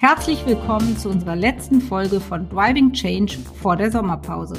Herzlich 0.00 0.46
willkommen 0.46 0.96
zu 0.96 1.08
unserer 1.08 1.34
letzten 1.34 1.80
Folge 1.80 2.20
von 2.20 2.48
Driving 2.48 2.92
Change 2.92 3.36
vor 3.60 3.74
der 3.74 3.90
Sommerpause. 3.90 4.54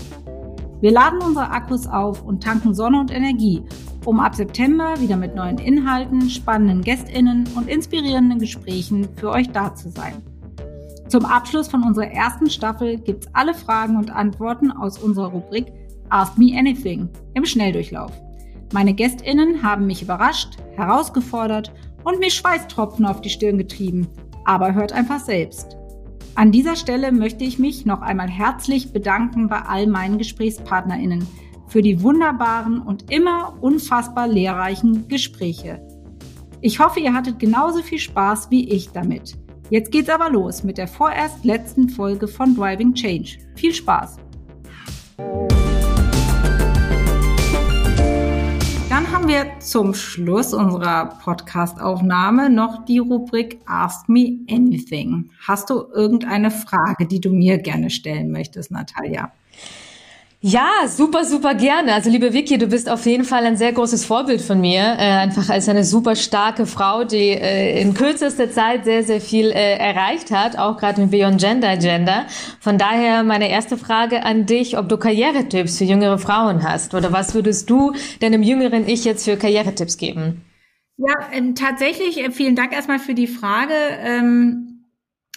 Wir 0.81 0.91
laden 0.91 1.21
unsere 1.21 1.49
Akkus 1.49 1.87
auf 1.87 2.25
und 2.25 2.43
tanken 2.43 2.73
Sonne 2.73 2.99
und 2.99 3.09
Energie, 3.09 3.63
um 4.03 4.19
ab 4.19 4.35
September 4.35 4.99
wieder 4.99 5.15
mit 5.15 5.35
neuen 5.35 5.57
Inhalten, 5.57 6.29
spannenden 6.29 6.81
Gästinnen 6.81 7.47
und 7.55 7.69
inspirierenden 7.69 8.39
Gesprächen 8.39 9.07
für 9.15 9.29
euch 9.29 9.49
da 9.49 9.73
zu 9.73 9.89
sein. 9.89 10.21
Zum 11.07 11.23
Abschluss 11.23 11.69
von 11.69 11.83
unserer 11.83 12.11
ersten 12.11 12.49
Staffel 12.49 12.97
gibt's 12.97 13.29
alle 13.31 13.53
Fragen 13.53 13.95
und 13.95 14.11
Antworten 14.11 14.73
aus 14.73 14.99
unserer 14.99 15.27
Rubrik 15.27 15.71
Ask 16.09 16.37
Me 16.37 16.53
Anything 16.53 17.07
im 17.33 17.45
Schnelldurchlauf. 17.45 18.11
Meine 18.73 18.93
Gästinnen 18.93 19.63
haben 19.63 19.87
mich 19.87 20.01
überrascht, 20.01 20.57
herausgefordert 20.75 21.71
und 22.03 22.19
mir 22.19 22.29
Schweißtropfen 22.29 23.05
auf 23.05 23.21
die 23.21 23.29
Stirn 23.29 23.57
getrieben 23.57 24.09
aber 24.45 24.73
hört 24.73 24.93
einfach 24.93 25.19
selbst. 25.19 25.77
An 26.35 26.51
dieser 26.51 26.75
Stelle 26.75 27.11
möchte 27.11 27.43
ich 27.43 27.59
mich 27.59 27.85
noch 27.85 28.01
einmal 28.01 28.29
herzlich 28.29 28.93
bedanken 28.93 29.49
bei 29.49 29.61
all 29.61 29.87
meinen 29.87 30.17
GesprächspartnerInnen 30.17 31.27
für 31.67 31.81
die 31.81 32.01
wunderbaren 32.01 32.81
und 32.81 33.11
immer 33.11 33.57
unfassbar 33.61 34.27
lehrreichen 34.27 35.07
Gespräche. 35.07 35.81
Ich 36.61 36.79
hoffe, 36.79 36.99
ihr 36.99 37.13
hattet 37.13 37.39
genauso 37.39 37.81
viel 37.81 37.99
Spaß 37.99 38.51
wie 38.51 38.69
ich 38.69 38.89
damit. 38.91 39.37
Jetzt 39.69 39.91
geht's 39.91 40.09
aber 40.09 40.29
los 40.29 40.63
mit 40.63 40.77
der 40.77 40.87
vorerst 40.87 41.45
letzten 41.45 41.89
Folge 41.89 42.27
von 42.27 42.55
Driving 42.55 42.93
Change. 42.93 43.37
Viel 43.55 43.73
Spaß! 43.73 44.17
Haben 49.07 49.29
wir 49.29 49.59
zum 49.59 49.93
Schluss 49.93 50.53
unserer 50.53 51.05
Podcast-Aufnahme 51.23 52.49
noch 52.49 52.83
die 52.83 52.97
Rubrik 52.97 53.59
Ask 53.65 54.09
Me 54.09 54.39
Anything. 54.49 55.29
Hast 55.47 55.69
du 55.69 55.85
irgendeine 55.93 56.51
Frage, 56.51 57.07
die 57.07 57.21
du 57.21 57.29
mir 57.29 57.59
gerne 57.59 57.89
stellen 57.91 58.29
möchtest, 58.31 58.71
Natalia? 58.71 59.31
Ja, 60.41 60.87
super, 60.87 61.25
super 61.25 61.53
gerne. 61.53 61.93
Also 61.93 62.09
liebe 62.09 62.31
Vicky, 62.31 62.57
du 62.57 62.67
bist 62.67 62.89
auf 62.89 63.05
jeden 63.05 63.25
Fall 63.25 63.45
ein 63.45 63.57
sehr 63.57 63.73
großes 63.73 64.05
Vorbild 64.05 64.41
von 64.41 64.61
mir. 64.61 64.79
Äh, 64.79 65.17
einfach 65.17 65.49
als 65.49 65.67
eine 65.67 65.83
super 65.83 66.15
starke 66.15 66.65
Frau, 66.65 67.03
die 67.03 67.31
äh, 67.31 67.81
in 67.81 67.93
kürzester 67.93 68.49
Zeit 68.49 68.85
sehr, 68.85 69.03
sehr 69.03 69.19
viel 69.19 69.51
äh, 69.51 69.75
erreicht 69.75 70.31
hat, 70.31 70.57
auch 70.57 70.77
gerade 70.77 71.01
mit 71.01 71.11
Beyond 71.11 71.41
Gender 71.41 71.67
Agenda. 71.67 72.25
Von 72.61 72.77
daher 72.77 73.23
meine 73.23 73.49
erste 73.49 73.75
Frage 73.75 74.23
an 74.23 74.45
dich, 74.45 74.77
ob 74.77 74.87
du 74.87 74.95
Karrieretipps 74.95 75.77
für 75.77 75.83
jüngere 75.83 76.17
Frauen 76.17 76.63
hast 76.63 76.93
oder 76.93 77.11
was 77.11 77.33
würdest 77.33 77.69
du 77.69 77.91
deinem 78.21 78.41
jüngeren 78.41 78.87
Ich 78.87 79.03
jetzt 79.03 79.25
für 79.25 79.35
Karrieretipps 79.35 79.97
geben? 79.97 80.45
Ja, 80.95 81.15
ähm, 81.33 81.53
tatsächlich, 81.53 82.17
äh, 82.17 82.31
vielen 82.31 82.55
Dank 82.55 82.71
erstmal 82.71 82.99
für 82.99 83.13
die 83.13 83.27
Frage. 83.27 83.73
Ähm 84.05 84.68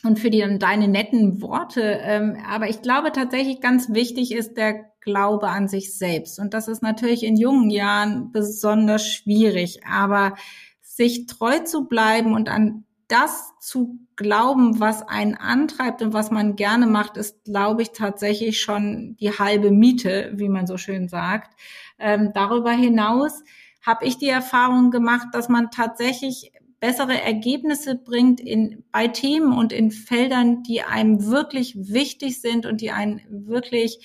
und 0.04 0.18
für 0.18 0.30
die, 0.30 0.58
deine 0.58 0.88
netten 0.88 1.42
Worte. 1.42 2.00
Ähm, 2.02 2.36
aber 2.48 2.68
ich 2.68 2.82
glaube 2.82 3.12
tatsächlich 3.12 3.60
ganz 3.60 3.90
wichtig 3.90 4.32
ist 4.32 4.56
der 4.56 4.90
Glaube 5.00 5.48
an 5.48 5.68
sich 5.68 5.96
selbst. 5.96 6.38
Und 6.38 6.54
das 6.54 6.68
ist 6.68 6.82
natürlich 6.82 7.24
in 7.24 7.36
jungen 7.36 7.70
Jahren 7.70 8.30
besonders 8.32 9.06
schwierig. 9.06 9.80
Aber 9.84 10.34
sich 10.80 11.26
treu 11.26 11.58
zu 11.60 11.86
bleiben 11.86 12.34
und 12.34 12.48
an 12.48 12.84
das 13.08 13.52
zu 13.60 13.98
glauben, 14.16 14.80
was 14.80 15.02
einen 15.02 15.34
antreibt 15.34 16.02
und 16.02 16.12
was 16.12 16.30
man 16.30 16.56
gerne 16.56 16.86
macht, 16.86 17.16
ist, 17.16 17.44
glaube 17.44 17.82
ich, 17.82 17.92
tatsächlich 17.92 18.60
schon 18.60 19.16
die 19.18 19.38
halbe 19.38 19.70
Miete, 19.70 20.32
wie 20.34 20.48
man 20.48 20.66
so 20.66 20.76
schön 20.76 21.08
sagt. 21.08 21.54
Ähm, 21.98 22.30
darüber 22.34 22.70
hinaus 22.70 23.42
habe 23.84 24.06
ich 24.06 24.18
die 24.18 24.28
Erfahrung 24.28 24.90
gemacht, 24.90 25.28
dass 25.32 25.48
man 25.48 25.70
tatsächlich 25.70 26.52
bessere 26.82 27.22
Ergebnisse 27.22 27.94
bringt 27.94 28.40
in, 28.40 28.82
bei 28.90 29.06
Themen 29.06 29.56
und 29.56 29.72
in 29.72 29.92
Feldern, 29.92 30.64
die 30.64 30.82
einem 30.82 31.24
wirklich 31.30 31.76
wichtig 31.76 32.40
sind 32.40 32.66
und 32.66 32.80
die 32.80 32.90
einen 32.90 33.20
wirklich 33.30 34.00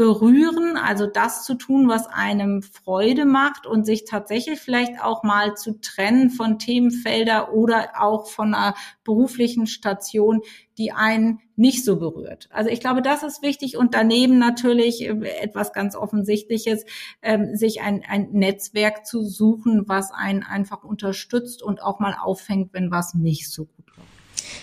berühren, 0.00 0.78
also 0.78 1.06
das 1.06 1.44
zu 1.44 1.56
tun, 1.56 1.86
was 1.86 2.06
einem 2.06 2.62
Freude 2.62 3.26
macht 3.26 3.66
und 3.66 3.84
sich 3.84 4.06
tatsächlich 4.06 4.58
vielleicht 4.58 4.98
auch 5.04 5.24
mal 5.24 5.58
zu 5.58 5.78
trennen 5.78 6.30
von 6.30 6.58
Themenfelder 6.58 7.52
oder 7.52 7.90
auch 8.00 8.26
von 8.26 8.54
einer 8.54 8.74
beruflichen 9.04 9.66
Station, 9.66 10.40
die 10.78 10.92
einen 10.92 11.40
nicht 11.54 11.84
so 11.84 11.98
berührt. 11.98 12.48
Also 12.50 12.70
ich 12.70 12.80
glaube, 12.80 13.02
das 13.02 13.22
ist 13.22 13.42
wichtig 13.42 13.76
und 13.76 13.92
daneben 13.92 14.38
natürlich 14.38 15.02
äh, 15.02 15.20
etwas 15.42 15.74
ganz 15.74 15.94
Offensichtliches, 15.94 16.86
ähm, 17.20 17.54
sich 17.54 17.82
ein, 17.82 18.02
ein 18.08 18.30
Netzwerk 18.32 19.04
zu 19.04 19.22
suchen, 19.22 19.84
was 19.86 20.12
einen 20.12 20.44
einfach 20.44 20.82
unterstützt 20.82 21.62
und 21.62 21.82
auch 21.82 22.00
mal 22.00 22.16
auffängt, 22.18 22.72
wenn 22.72 22.90
was 22.90 23.12
nicht 23.12 23.50
so 23.50 23.66
gut 23.66 23.80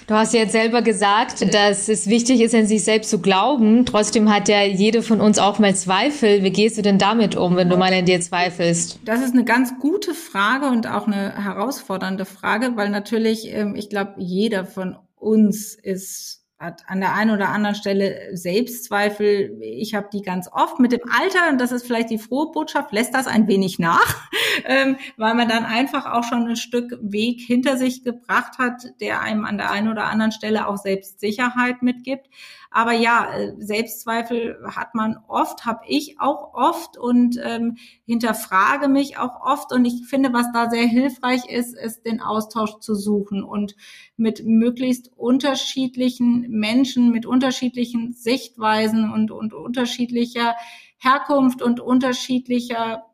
Du 0.07 0.13
hast 0.13 0.33
ja 0.33 0.41
jetzt 0.41 0.53
selber 0.53 0.81
gesagt, 0.81 1.53
dass 1.53 1.89
es 1.89 2.07
wichtig 2.07 2.41
ist, 2.41 2.55
an 2.55 2.65
sich 2.65 2.83
selbst 2.83 3.09
zu 3.09 3.19
glauben. 3.19 3.85
Trotzdem 3.85 4.33
hat 4.33 4.47
ja 4.49 4.63
jede 4.63 5.01
von 5.01 5.21
uns 5.21 5.39
auch 5.39 5.59
mal 5.59 5.75
Zweifel. 5.75 6.43
Wie 6.43 6.51
gehst 6.51 6.77
du 6.77 6.81
denn 6.81 6.97
damit 6.97 7.35
um, 7.35 7.55
wenn 7.55 7.69
du 7.69 7.77
mal 7.77 7.93
an 7.93 8.05
dir 8.05 8.21
zweifelst? 8.21 8.99
Das 9.05 9.21
ist 9.21 9.33
eine 9.33 9.43
ganz 9.43 9.79
gute 9.79 10.13
Frage 10.13 10.67
und 10.67 10.87
auch 10.87 11.07
eine 11.07 11.43
herausfordernde 11.43 12.25
Frage, 12.25 12.71
weil 12.75 12.89
natürlich, 12.89 13.53
ähm, 13.53 13.75
ich 13.75 13.89
glaube, 13.89 14.13
jeder 14.17 14.65
von 14.65 14.97
uns 15.15 15.75
ist 15.75 16.46
hat 16.59 16.83
an 16.87 16.99
der 16.99 17.13
einen 17.13 17.31
oder 17.31 17.49
anderen 17.49 17.75
Stelle 17.75 18.35
Selbstzweifel. 18.35 19.57
Ich 19.61 19.93
habe 19.93 20.09
die 20.11 20.23
ganz 20.23 20.49
oft. 20.51 20.79
Mit 20.79 20.91
dem 20.91 21.01
Alter, 21.09 21.49
und 21.49 21.61
das 21.61 21.71
ist 21.71 21.85
vielleicht 21.85 22.09
die 22.09 22.17
frohe 22.17 22.51
Botschaft, 22.51 22.91
lässt 22.91 23.13
das 23.13 23.27
ein 23.27 23.47
wenig 23.47 23.77
nach, 23.77 24.27
ähm, 24.65 24.97
weil 25.17 25.35
man 25.35 25.47
dann 25.47 25.65
einfach 25.65 26.11
auch 26.11 26.23
schon 26.23 26.47
ein 26.47 26.55
Stück 26.55 26.97
Weg 27.01 27.41
hinter 27.41 27.77
sich 27.77 28.03
gebracht 28.03 28.57
hat, 28.57 28.87
der 28.99 29.21
einem 29.21 29.45
an 29.45 29.57
der 29.57 29.69
einen 29.69 29.87
oder 29.87 30.05
anderen 30.05 30.31
Stelle 30.31 30.67
auch 30.67 30.77
Selbstsicherheit 30.77 31.83
mitgibt. 31.83 32.27
Aber 32.77 32.91
ja, 32.91 33.33
äh, 33.33 33.55
Selbstzweifel 33.57 34.59
hat 34.67 34.93
man 34.93 35.17
oft, 35.27 35.65
habe 35.65 35.79
ich 35.87 36.19
auch 36.19 36.53
oft 36.53 36.95
und 36.95 37.39
ähm, 37.43 37.77
hinterfrage 38.05 38.87
mich 38.87 39.17
auch 39.17 39.41
oft. 39.41 39.71
Und 39.71 39.83
ich 39.85 40.05
finde, 40.05 40.31
was 40.31 40.51
da 40.53 40.69
sehr 40.69 40.85
hilfreich 40.85 41.49
ist, 41.49 41.75
ist 41.75 42.05
den 42.05 42.21
Austausch 42.21 42.77
zu 42.77 42.93
suchen 42.93 43.43
und 43.43 43.75
mit 44.15 44.45
möglichst 44.45 45.11
unterschiedlichen 45.17 46.51
Menschen, 46.51 47.09
mit 47.09 47.25
unterschiedlichen 47.25 48.13
Sichtweisen 48.13 49.11
und, 49.11 49.31
und 49.31 49.55
unterschiedlicher 49.55 50.53
Herkunft 50.99 51.63
und 51.63 51.79
unterschiedlicher 51.79 53.06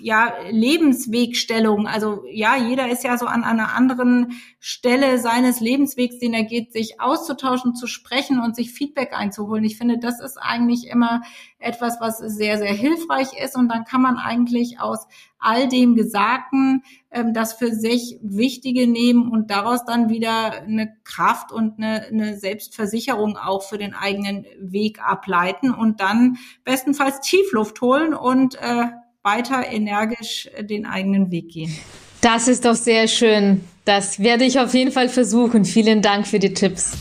ja, 0.00 0.32
Lebenswegstellung. 0.50 1.86
Also 1.86 2.24
ja, 2.30 2.56
jeder 2.56 2.90
ist 2.90 3.04
ja 3.04 3.16
so 3.18 3.26
an 3.26 3.44
einer 3.44 3.74
anderen 3.74 4.32
Stelle 4.58 5.18
seines 5.18 5.60
Lebenswegs, 5.60 6.18
den 6.18 6.34
er 6.34 6.44
geht, 6.44 6.72
sich 6.72 7.00
auszutauschen, 7.00 7.74
zu 7.74 7.86
sprechen 7.86 8.40
und 8.40 8.56
sich 8.56 8.72
Feedback 8.72 9.12
einzuholen. 9.12 9.64
Ich 9.64 9.78
finde, 9.78 9.98
das 9.98 10.20
ist 10.20 10.36
eigentlich 10.36 10.88
immer 10.88 11.22
etwas, 11.58 12.00
was 12.00 12.18
sehr, 12.18 12.58
sehr 12.58 12.72
hilfreich 12.72 13.28
ist. 13.42 13.56
Und 13.56 13.68
dann 13.68 13.84
kann 13.84 14.02
man 14.02 14.16
eigentlich 14.16 14.80
aus 14.80 15.06
all 15.38 15.68
dem 15.68 15.94
Gesagten 15.94 16.82
ähm, 17.10 17.32
das 17.32 17.54
für 17.54 17.72
sich 17.72 18.18
Wichtige 18.22 18.86
nehmen 18.86 19.30
und 19.30 19.50
daraus 19.50 19.84
dann 19.84 20.08
wieder 20.08 20.62
eine 20.62 20.94
Kraft 21.04 21.52
und 21.52 21.78
eine, 21.78 22.06
eine 22.06 22.38
Selbstversicherung 22.38 23.36
auch 23.36 23.62
für 23.62 23.78
den 23.78 23.94
eigenen 23.94 24.46
Weg 24.58 25.00
ableiten 25.02 25.72
und 25.72 26.00
dann 26.00 26.38
bestenfalls 26.64 27.20
Tiefluft 27.20 27.80
holen 27.80 28.14
und 28.14 28.56
äh, 28.56 28.86
weiter 29.26 29.68
energisch 29.70 30.48
äh, 30.54 30.64
den 30.64 30.86
eigenen 30.86 31.30
Weg 31.30 31.50
gehen. 31.50 31.76
Das 32.22 32.48
ist 32.48 32.64
doch 32.64 32.76
sehr 32.76 33.08
schön. 33.08 33.60
Das 33.84 34.20
werde 34.20 34.44
ich 34.44 34.58
auf 34.58 34.72
jeden 34.72 34.92
Fall 34.92 35.08
versuchen. 35.08 35.64
Vielen 35.64 36.00
Dank 36.00 36.26
für 36.26 36.38
die 36.38 36.54
Tipps. 36.54 36.96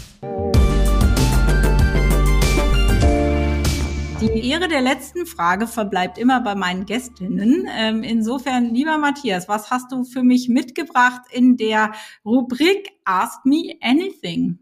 Die 4.21 4.49
Ehre 4.49 4.67
der 4.67 4.81
letzten 4.81 5.27
Frage 5.27 5.67
verbleibt 5.67 6.17
immer 6.17 6.41
bei 6.41 6.55
meinen 6.55 6.85
Gästinnen. 6.85 7.67
Ähm, 7.77 8.01
insofern, 8.01 8.73
lieber 8.73 8.97
Matthias, 8.97 9.47
was 9.47 9.69
hast 9.69 9.91
du 9.91 10.03
für 10.03 10.23
mich 10.23 10.49
mitgebracht 10.49 11.21
in 11.31 11.57
der 11.57 11.91
Rubrik 12.25 12.89
Ask 13.03 13.45
Me 13.45 13.75
Anything? 13.81 14.57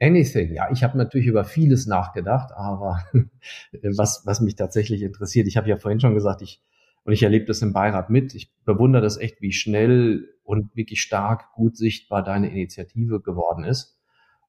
Anything, 0.00 0.52
ja, 0.52 0.70
ich 0.72 0.82
habe 0.82 0.98
natürlich 0.98 1.28
über 1.28 1.44
vieles 1.44 1.86
nachgedacht, 1.86 2.50
aber 2.54 3.04
was, 3.96 4.22
was 4.24 4.40
mich 4.40 4.56
tatsächlich 4.56 5.02
interessiert, 5.02 5.46
ich 5.46 5.56
habe 5.56 5.68
ja 5.68 5.76
vorhin 5.76 6.00
schon 6.00 6.14
gesagt, 6.14 6.42
ich 6.42 6.62
und 7.06 7.12
ich 7.12 7.22
erlebe 7.22 7.44
das 7.44 7.62
im 7.62 7.72
Beirat 7.72 8.10
mit. 8.10 8.34
Ich 8.34 8.52
bewundere 8.64 9.00
das 9.00 9.16
echt, 9.16 9.40
wie 9.40 9.52
schnell 9.52 10.28
und 10.42 10.74
wirklich 10.74 11.00
stark 11.00 11.52
gut 11.54 11.76
sichtbar 11.76 12.24
deine 12.24 12.50
Initiative 12.50 13.20
geworden 13.20 13.62
ist. 13.62 14.00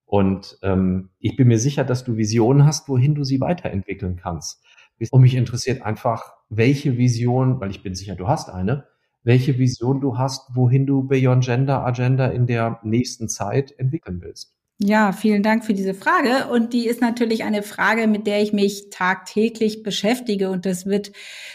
Und 0.05 0.57
ähm, 0.63 1.09
ich 1.19 1.35
bin 1.35 1.49
mir 1.49 1.59
sicher, 1.59 1.83
dass 1.83 2.03
du 2.03 2.17
Visionen 2.17 2.65
hast, 2.65 2.89
wohin 2.89 3.13
du 3.13 3.23
sie 3.23 3.39
weiterentwickeln 3.39 4.15
kannst. 4.15 4.63
Und 5.11 5.21
mich 5.21 5.35
interessiert 5.35 5.83
einfach, 5.83 6.33
welche 6.49 6.97
Vision, 6.97 7.59
weil 7.59 7.69
ich 7.69 7.83
bin 7.83 7.93
sicher, 7.93 8.15
du 8.15 8.27
hast 8.27 8.49
eine, 8.49 8.87
welche 9.23 9.59
Vision 9.59 10.01
du 10.01 10.17
hast, 10.17 10.55
wohin 10.55 10.87
du 10.87 11.03
Beyond 11.03 11.45
Gender 11.45 11.85
Agenda 11.85 12.25
in 12.25 12.47
der 12.47 12.79
nächsten 12.81 13.29
Zeit 13.29 13.71
entwickeln 13.77 14.19
willst. 14.21 14.56
Ja, 14.79 15.11
vielen 15.11 15.41
Dank 15.41 15.65
für 15.65 15.73
diese 15.73 15.95
Frage. 15.95 16.49
Und 16.51 16.71
die 16.71 16.85
ist 16.87 17.01
natürlich 17.01 17.43
eine 17.43 17.63
Frage, 17.63 18.05
mit 18.07 18.27
der 18.27 18.43
ich 18.43 18.53
mich 18.53 18.89
tagtäglich 18.91 19.81
beschäftige. 19.81 20.51
Und 20.51 20.67
das 20.67 20.85
wird 20.85 21.11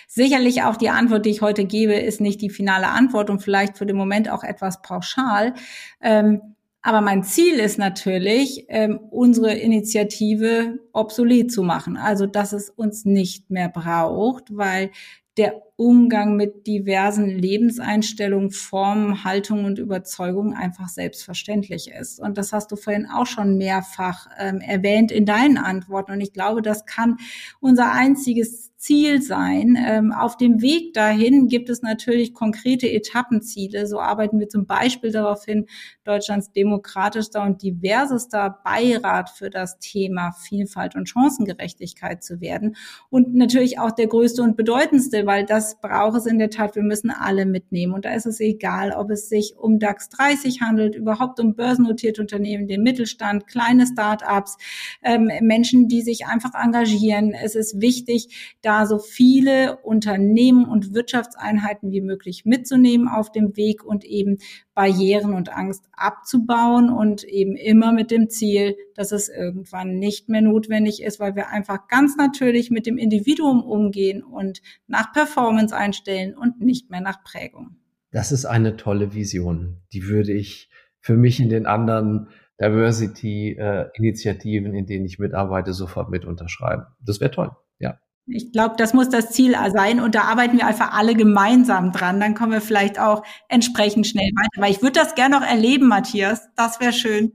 sicherlich 0.09 0.63
auch 0.65 0.77
die 0.77 0.89
Antwort, 0.91 1.25
die 1.25 1.31
ich 1.31 1.41
heute 1.41 1.65
gebe, 1.65 1.95
ist 1.95 2.21
nicht 2.21 2.41
die 2.41 2.51
finale 2.51 2.89
Antwort 2.89 3.31
und 3.31 3.41
vielleicht 3.41 3.79
für 3.79 3.87
den 3.87 3.97
Moment 3.97 4.29
auch 4.29 4.43
etwas 4.43 4.83
pauschal. 4.83 5.55
Ähm, 6.01 6.57
Aber 6.83 7.01
mein 7.01 7.23
Ziel 7.23 7.61
ist 7.61 7.79
natürlich, 7.79 8.67
ähm, 8.69 8.99
unsere 9.11 9.55
Initiative 9.55 10.81
obsolet 10.93 11.53
zu 11.53 11.63
machen. 11.63 11.97
Also, 11.97 12.27
dass 12.27 12.53
es 12.53 12.71
uns 12.71 13.05
nicht 13.05 13.51
mehr 13.51 13.69
braucht, 13.69 14.47
weil 14.57 14.91
der 15.37 15.63
Umgang 15.83 16.37
mit 16.37 16.67
diversen 16.69 17.29
Lebenseinstellungen, 17.29 18.53
Formen, 18.53 19.25
Haltungen 19.25 19.65
und 19.65 19.79
Überzeugungen 19.81 20.55
einfach 20.55 20.89
selbstverständlich 20.89 21.91
ist. 21.91 22.21
Und 22.21 22.39
das 22.39 22.53
hast 22.53 22.71
du 22.71 22.77
vorhin 22.77 23.07
auch 23.07 23.27
schon 23.27 23.57
mehrfach 23.57 24.29
ähm, 24.39 24.61
erwähnt 24.61 25.11
in 25.11 25.27
deinen 25.27 25.59
Antworten. 25.59 26.13
Und 26.13 26.21
ich 26.21 26.33
glaube, 26.33 26.63
das 26.63 26.87
kann 26.87 27.17
unser 27.61 27.91
einziges 27.93 28.73
Ziel 28.83 29.23
sein. 29.23 29.79
Ähm, 29.81 30.13
auf 30.13 30.37
dem 30.37 30.61
Weg 30.61 30.93
dahin 30.93 31.47
gibt 31.47 31.71
es 31.71 31.83
natürlich 31.83 32.35
konkrete 32.35 32.91
Etappenziele. 32.91 33.87
So 33.87 34.01
arbeiten 34.01 34.41
wir 34.41 34.49
zum 34.49 34.67
Beispiel 34.67 35.13
darauf 35.13 35.45
hin, 35.45 35.67
Deutschlands 36.03 36.51
demokratischster 36.51 37.45
und 37.45 37.63
diversester 37.63 38.59
Beirat 38.65 39.31
für 39.31 39.51
das 39.51 39.79
Thema 39.79 40.33
Vielfalt 40.33 40.97
und 40.97 41.09
Chancengerechtigkeit 41.09 42.25
zu 42.25 42.41
werden. 42.41 42.75
Und 43.09 43.37
natürlich 43.37 43.79
auch 43.79 43.93
der 43.93 44.09
größte 44.09 44.43
und 44.43 44.57
bedeutendste, 44.57 45.27
weil 45.27 45.47
das 45.47 45.72
braucht 45.81 46.17
es 46.17 46.27
in 46.27 46.39
der 46.39 46.51
Tat. 46.51 46.77
Wir 46.77 46.83
müssen 46.83 47.11
alle 47.11 47.47
mitnehmen. 47.47 47.93
Und 47.95 48.05
da 48.05 48.15
ist 48.15 48.27
es 48.27 48.41
egal, 48.41 48.93
ob 48.93 49.11
es 49.11 49.29
sich 49.29 49.55
um 49.57 49.79
DAX 49.79 50.09
30 50.11 50.61
handelt, 50.61 50.95
überhaupt 50.95 51.41
um 51.41 51.55
börsennotierte 51.55 52.21
Unternehmen, 52.21 52.69
den 52.69 52.83
Mittelstand, 52.83 53.47
kleine 53.47 53.87
Start-ups, 53.87 54.59
ähm, 55.03 55.31
Menschen, 55.41 55.89
die 55.89 56.03
sich 56.03 56.27
einfach 56.27 56.55
engagieren. 56.55 57.33
Es 57.33 57.55
ist 57.55 57.81
wichtig, 57.81 58.57
da 58.63 58.87
so 58.87 58.99
viele 58.99 59.79
Unternehmen 59.79 60.65
und 60.65 60.95
Wirtschaftseinheiten 60.95 61.91
wie 61.91 62.01
möglich 62.01 62.45
mitzunehmen 62.45 63.09
auf 63.09 63.33
dem 63.33 63.57
Weg 63.57 63.85
und 63.85 64.05
eben 64.05 64.39
Barrieren 64.75 65.35
und 65.35 65.55
Angst 65.55 65.85
abzubauen 65.93 66.89
und 66.89 67.25
eben 67.25 67.57
immer 67.57 67.93
mit 67.93 68.11
dem 68.11 68.31
Ziel, 68.31 68.77
dass 68.95 69.13
es 69.13 69.29
irgendwann 69.29 69.99
nicht 69.99 70.31
mehr 70.31 70.41
notwendig 70.41 71.03
ist, 71.03 71.21
weil 71.21 71.37
wir 71.37 71.49
einfach 71.49 71.89
ganz 71.89 72.17
natürlich 72.17 72.71
mit 72.71 72.87
dem 72.87 72.97
Individuum 72.97 73.63
umgehen 73.63 74.23
und 74.23 74.63
nach 74.87 75.13
Performance 75.13 75.62
einstellen 75.71 76.37
und 76.37 76.61
nicht 76.61 76.91
mehr 76.91 77.01
nach 77.01 77.23
Prägung. 77.23 77.77
Das 78.11 78.33
ist 78.33 78.45
eine 78.45 78.77
tolle 78.77 79.15
Vision. 79.15 79.83
Die 79.93 80.09
würde 80.09 80.33
ich 80.33 80.69
für 81.01 81.17
mich 81.17 81.39
in 81.39 81.49
den 81.49 81.67
anderen 81.67 82.27
Diversity-Initiativen, 82.61 84.75
äh, 84.75 84.79
in 84.79 84.87
denen 84.87 85.05
ich 85.05 85.19
mitarbeite, 85.19 85.73
sofort 85.73 86.11
mit 86.11 86.25
unterschreiben. 86.25 86.85
Das 87.01 87.21
wäre 87.21 87.31
toll. 87.31 87.51
Ja. 87.79 87.99
Ich 88.27 88.53
glaube, 88.53 88.75
das 88.79 88.95
muss 88.95 89.09
das 89.09 89.31
Ziel 89.31 89.57
sein 89.73 90.01
und 90.01 90.15
da 90.15 90.23
arbeiten 90.23 90.57
wir 90.57 90.67
einfach 90.67 90.97
alle 90.97 91.15
gemeinsam 91.15 91.93
dran. 91.93 92.21
Dann 92.21 92.35
kommen 92.35 92.53
wir 92.53 92.61
vielleicht 92.61 93.01
auch 93.01 93.25
entsprechend 93.49 94.07
schnell 94.07 94.31
weiter. 94.37 94.63
Weil 94.63 94.71
ich 94.71 94.83
würde 94.83 95.01
das 95.01 95.15
gerne 95.15 95.39
noch 95.39 95.47
erleben, 95.47 95.89
Matthias. 95.89 96.49
Das 96.55 96.81
wäre 96.81 96.93
schön. 96.93 97.33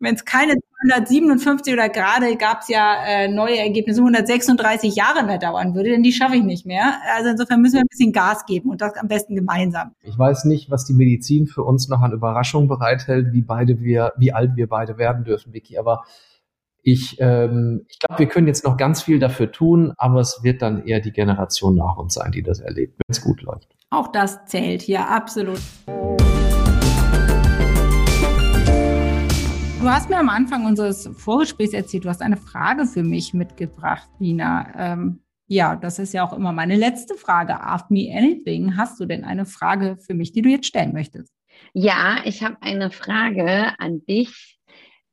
Wenn 0.00 0.14
es 0.14 0.24
keine 0.24 0.54
157 0.92 1.72
oder 1.72 1.88
gerade 1.88 2.36
gab 2.36 2.60
es 2.60 2.68
ja 2.68 3.04
äh, 3.04 3.28
neue 3.28 3.58
Ergebnisse 3.58 4.00
136 4.00 4.94
Jahre 4.94 5.24
mehr 5.24 5.38
dauern 5.38 5.74
würde, 5.74 5.90
denn 5.90 6.04
die 6.04 6.12
schaffe 6.12 6.36
ich 6.36 6.44
nicht 6.44 6.66
mehr. 6.66 6.94
Also 7.16 7.30
insofern 7.30 7.60
müssen 7.60 7.74
wir 7.74 7.80
ein 7.80 7.88
bisschen 7.90 8.12
Gas 8.12 8.46
geben 8.46 8.70
und 8.70 8.80
das 8.80 8.96
am 8.96 9.08
besten 9.08 9.34
gemeinsam. 9.34 9.92
Ich 10.02 10.16
weiß 10.16 10.44
nicht, 10.44 10.70
was 10.70 10.84
die 10.84 10.94
Medizin 10.94 11.48
für 11.48 11.64
uns 11.64 11.88
noch 11.88 12.00
an 12.00 12.12
Überraschungen 12.12 12.68
bereithält, 12.68 13.32
wie 13.32 13.42
beide 13.42 13.80
wir, 13.80 14.12
wie 14.18 14.32
alt 14.32 14.54
wir 14.54 14.68
beide 14.68 14.98
werden 14.98 15.24
dürfen, 15.24 15.52
Vicky. 15.52 15.78
Aber 15.78 16.04
ich, 16.82 17.16
ähm, 17.18 17.84
ich 17.88 17.98
glaube, 17.98 18.20
wir 18.20 18.28
können 18.28 18.46
jetzt 18.46 18.64
noch 18.64 18.76
ganz 18.76 19.02
viel 19.02 19.18
dafür 19.18 19.50
tun, 19.50 19.92
aber 19.96 20.20
es 20.20 20.40
wird 20.42 20.62
dann 20.62 20.86
eher 20.86 21.00
die 21.00 21.12
Generation 21.12 21.74
nach 21.74 21.96
uns 21.96 22.14
sein, 22.14 22.30
die 22.30 22.42
das 22.42 22.60
erlebt, 22.60 22.94
wenn 22.98 23.12
es 23.12 23.20
gut 23.20 23.42
läuft. 23.42 23.68
Auch 23.90 24.12
das 24.12 24.46
zählt 24.46 24.82
hier, 24.82 25.08
absolut. 25.08 25.60
Du 29.80 29.88
hast 29.88 30.10
mir 30.10 30.18
am 30.18 30.28
Anfang 30.28 30.66
unseres 30.66 31.08
Vorgesprächs 31.16 31.72
erzählt, 31.72 32.04
du 32.04 32.08
hast 32.08 32.20
eine 32.20 32.36
Frage 32.36 32.84
für 32.84 33.04
mich 33.04 33.32
mitgebracht, 33.32 34.08
Nina. 34.18 34.72
Ähm, 34.76 35.20
ja, 35.46 35.76
das 35.76 36.00
ist 36.00 36.12
ja 36.12 36.26
auch 36.26 36.32
immer 36.32 36.50
meine 36.50 36.74
letzte 36.74 37.14
Frage. 37.14 37.60
Ask 37.60 37.88
me 37.88 38.12
anything. 38.12 38.76
Hast 38.76 38.98
du 38.98 39.06
denn 39.06 39.24
eine 39.24 39.46
Frage 39.46 39.96
für 39.96 40.14
mich, 40.14 40.32
die 40.32 40.42
du 40.42 40.48
jetzt 40.48 40.66
stellen 40.66 40.92
möchtest? 40.92 41.32
Ja, 41.74 42.18
ich 42.24 42.42
habe 42.42 42.56
eine 42.60 42.90
Frage 42.90 43.72
an 43.78 44.04
dich, 44.04 44.58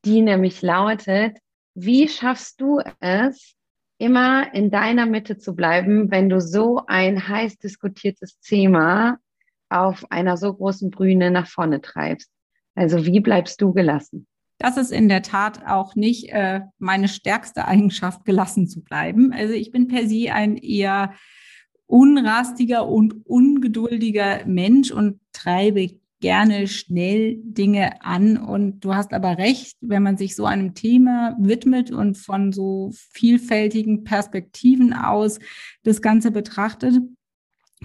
die 0.04 0.22
nämlich 0.22 0.64
lautet, 0.64 1.38
wie 1.76 2.08
schaffst 2.08 2.60
du 2.60 2.82
es, 3.00 3.54
immer 4.00 4.52
in 4.56 4.72
deiner 4.72 5.06
Mitte 5.06 5.38
zu 5.38 5.56
bleiben, 5.56 6.10
wenn 6.10 6.28
du 6.28 6.42
so 6.42 6.82
ein 6.88 7.28
heiß 7.28 7.60
diskutiertes 7.60 8.40
Thema 8.40 9.20
auf 9.70 10.12
einer 10.12 10.38
so 10.38 10.52
großen 10.52 10.90
Bühne 10.90 11.30
nach 11.30 11.48
vorne 11.48 11.82
treibst? 11.82 12.32
Also 12.74 13.06
wie 13.06 13.20
bleibst 13.20 13.62
du 13.62 13.72
gelassen? 13.72 14.28
Das 14.58 14.78
ist 14.78 14.92
in 14.92 15.10
der 15.10 15.22
Tat 15.22 15.66
auch 15.68 15.96
nicht 15.96 16.30
äh, 16.30 16.62
meine 16.80 17.08
stärkste 17.08 17.66
Eigenschaft, 17.68 18.26
gelassen 18.26 18.68
zu 18.68 18.82
bleiben. 18.82 19.34
Also 19.34 19.54
ich 19.54 19.72
bin 19.72 19.88
per 19.88 20.08
se 20.08 20.34
ein 20.34 20.58
eher 20.58 21.14
unrastiger 21.88 22.88
und 22.88 23.26
ungeduldiger 23.26 24.46
Mensch 24.46 24.92
und 24.92 25.20
treibe 25.34 26.00
gerne 26.22 26.68
schnell 26.68 27.38
Dinge 27.44 28.02
an. 28.02 28.38
Und 28.38 28.80
du 28.80 28.96
hast 28.96 29.14
aber 29.14 29.38
recht, 29.38 29.78
wenn 29.82 30.04
man 30.04 30.18
sich 30.18 30.36
so 30.36 30.46
einem 30.46 30.74
Thema 30.74 31.36
widmet 31.40 31.92
und 31.92 32.18
von 32.18 32.52
so 32.52 32.92
vielfältigen 33.12 34.04
Perspektiven 34.04 34.94
aus 34.94 35.40
das 35.84 36.02
Ganze 36.02 36.32
betrachtet, 36.32 36.96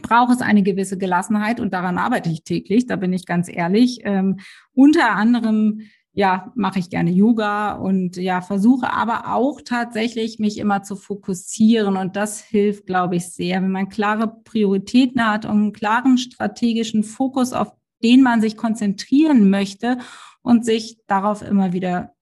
braucht 0.00 0.32
es 0.32 0.40
eine 0.40 0.62
gewisse 0.62 0.96
Gelassenheit 0.96 1.61
und 1.61 1.75
daran 1.75 1.99
arbeite 1.99 2.31
ich 2.31 2.44
täglich, 2.44 2.87
da 2.87 2.96
bin 2.96 3.12
ich 3.12 3.26
ganz 3.26 3.49
ehrlich. 3.50 4.00
Ähm, 4.05 4.38
unter 4.73 5.11
anderem 5.11 5.82
ja, 6.12 6.53
mache 6.57 6.81
ich 6.81 6.91
gerne 6.91 7.11
Yoga 7.11 7.75
und 7.75 8.17
ja, 8.17 8.41
versuche 8.41 8.93
aber 8.93 9.35
auch 9.35 9.61
tatsächlich 9.61 10.39
mich 10.39 10.59
immer 10.59 10.83
zu 10.83 10.97
fokussieren. 10.97 11.97
Und 11.97 12.17
das 12.17 12.41
hilft, 12.41 12.87
glaube 12.87 13.17
ich, 13.17 13.29
sehr, 13.29 13.62
wenn 13.62 13.71
man 13.71 13.89
klare 13.89 14.29
Prioritäten 14.45 15.25
hat 15.25 15.45
und 15.45 15.53
einen 15.53 15.73
klaren 15.73 16.19
strategischen 16.19 17.05
Fokus 17.05 17.53
auf 17.53 17.73
den 18.03 18.23
man 18.23 18.41
sich 18.41 18.57
konzentrieren 18.57 19.51
möchte 19.51 19.99
und 20.43 20.65
sich 20.65 20.99
darauf 21.07 21.43
immer 21.43 21.73
wieder 21.73 22.15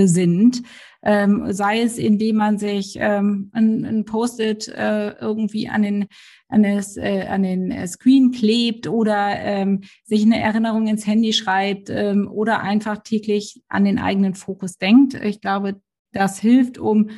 zurückbesinnt. 0.00 0.62
Ähm, 1.02 1.50
sei 1.50 1.80
es, 1.80 1.96
indem 1.96 2.36
man 2.36 2.58
sich 2.58 2.98
ähm, 3.00 3.50
ein, 3.54 3.86
ein 3.86 4.04
Post-it 4.04 4.68
äh, 4.68 5.12
irgendwie 5.12 5.66
an 5.66 5.80
den, 5.80 6.06
an, 6.48 6.62
das, 6.62 6.98
äh, 6.98 7.26
an 7.26 7.42
den 7.42 7.86
Screen 7.86 8.32
klebt 8.32 8.86
oder 8.86 9.30
ähm, 9.38 9.80
sich 10.04 10.22
eine 10.22 10.38
Erinnerung 10.38 10.88
ins 10.88 11.06
Handy 11.06 11.32
schreibt 11.32 11.88
ähm, 11.88 12.28
oder 12.30 12.60
einfach 12.60 12.98
täglich 12.98 13.62
an 13.68 13.86
den 13.86 13.98
eigenen 13.98 14.34
Fokus 14.34 14.76
denkt. 14.76 15.14
Ich 15.14 15.40
glaube, 15.40 15.80
das 16.12 16.38
hilft, 16.38 16.76
um 16.76 17.08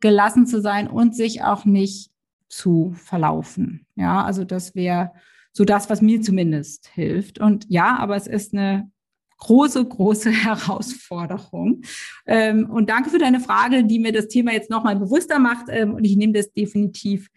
gelassen 0.00 0.46
zu 0.46 0.60
sein 0.60 0.88
und 0.88 1.16
sich 1.16 1.42
auch 1.42 1.64
nicht 1.64 2.10
zu 2.50 2.92
verlaufen. 2.92 3.86
Ja, 3.96 4.24
also 4.24 4.44
das 4.44 4.74
wäre 4.74 5.12
so 5.54 5.64
das, 5.64 5.88
was 5.88 6.02
mir 6.02 6.20
zumindest 6.20 6.88
hilft. 6.88 7.38
Und 7.38 7.64
ja, 7.70 7.96
aber 7.96 8.16
es 8.16 8.26
ist 8.26 8.52
eine 8.52 8.91
große, 9.42 9.84
große 9.84 10.30
Herausforderung. 10.44 11.82
Ähm, 12.26 12.70
und 12.70 12.88
danke 12.88 13.10
für 13.10 13.18
deine 13.18 13.40
Frage, 13.40 13.84
die 13.84 13.98
mir 13.98 14.12
das 14.12 14.28
Thema 14.28 14.52
jetzt 14.52 14.70
nochmal 14.70 14.96
bewusster 14.96 15.38
macht. 15.38 15.66
Ähm, 15.68 15.94
und 15.94 16.04
ich 16.04 16.16
nehme 16.16 16.32
das 16.32 16.52
definitiv 16.52 17.28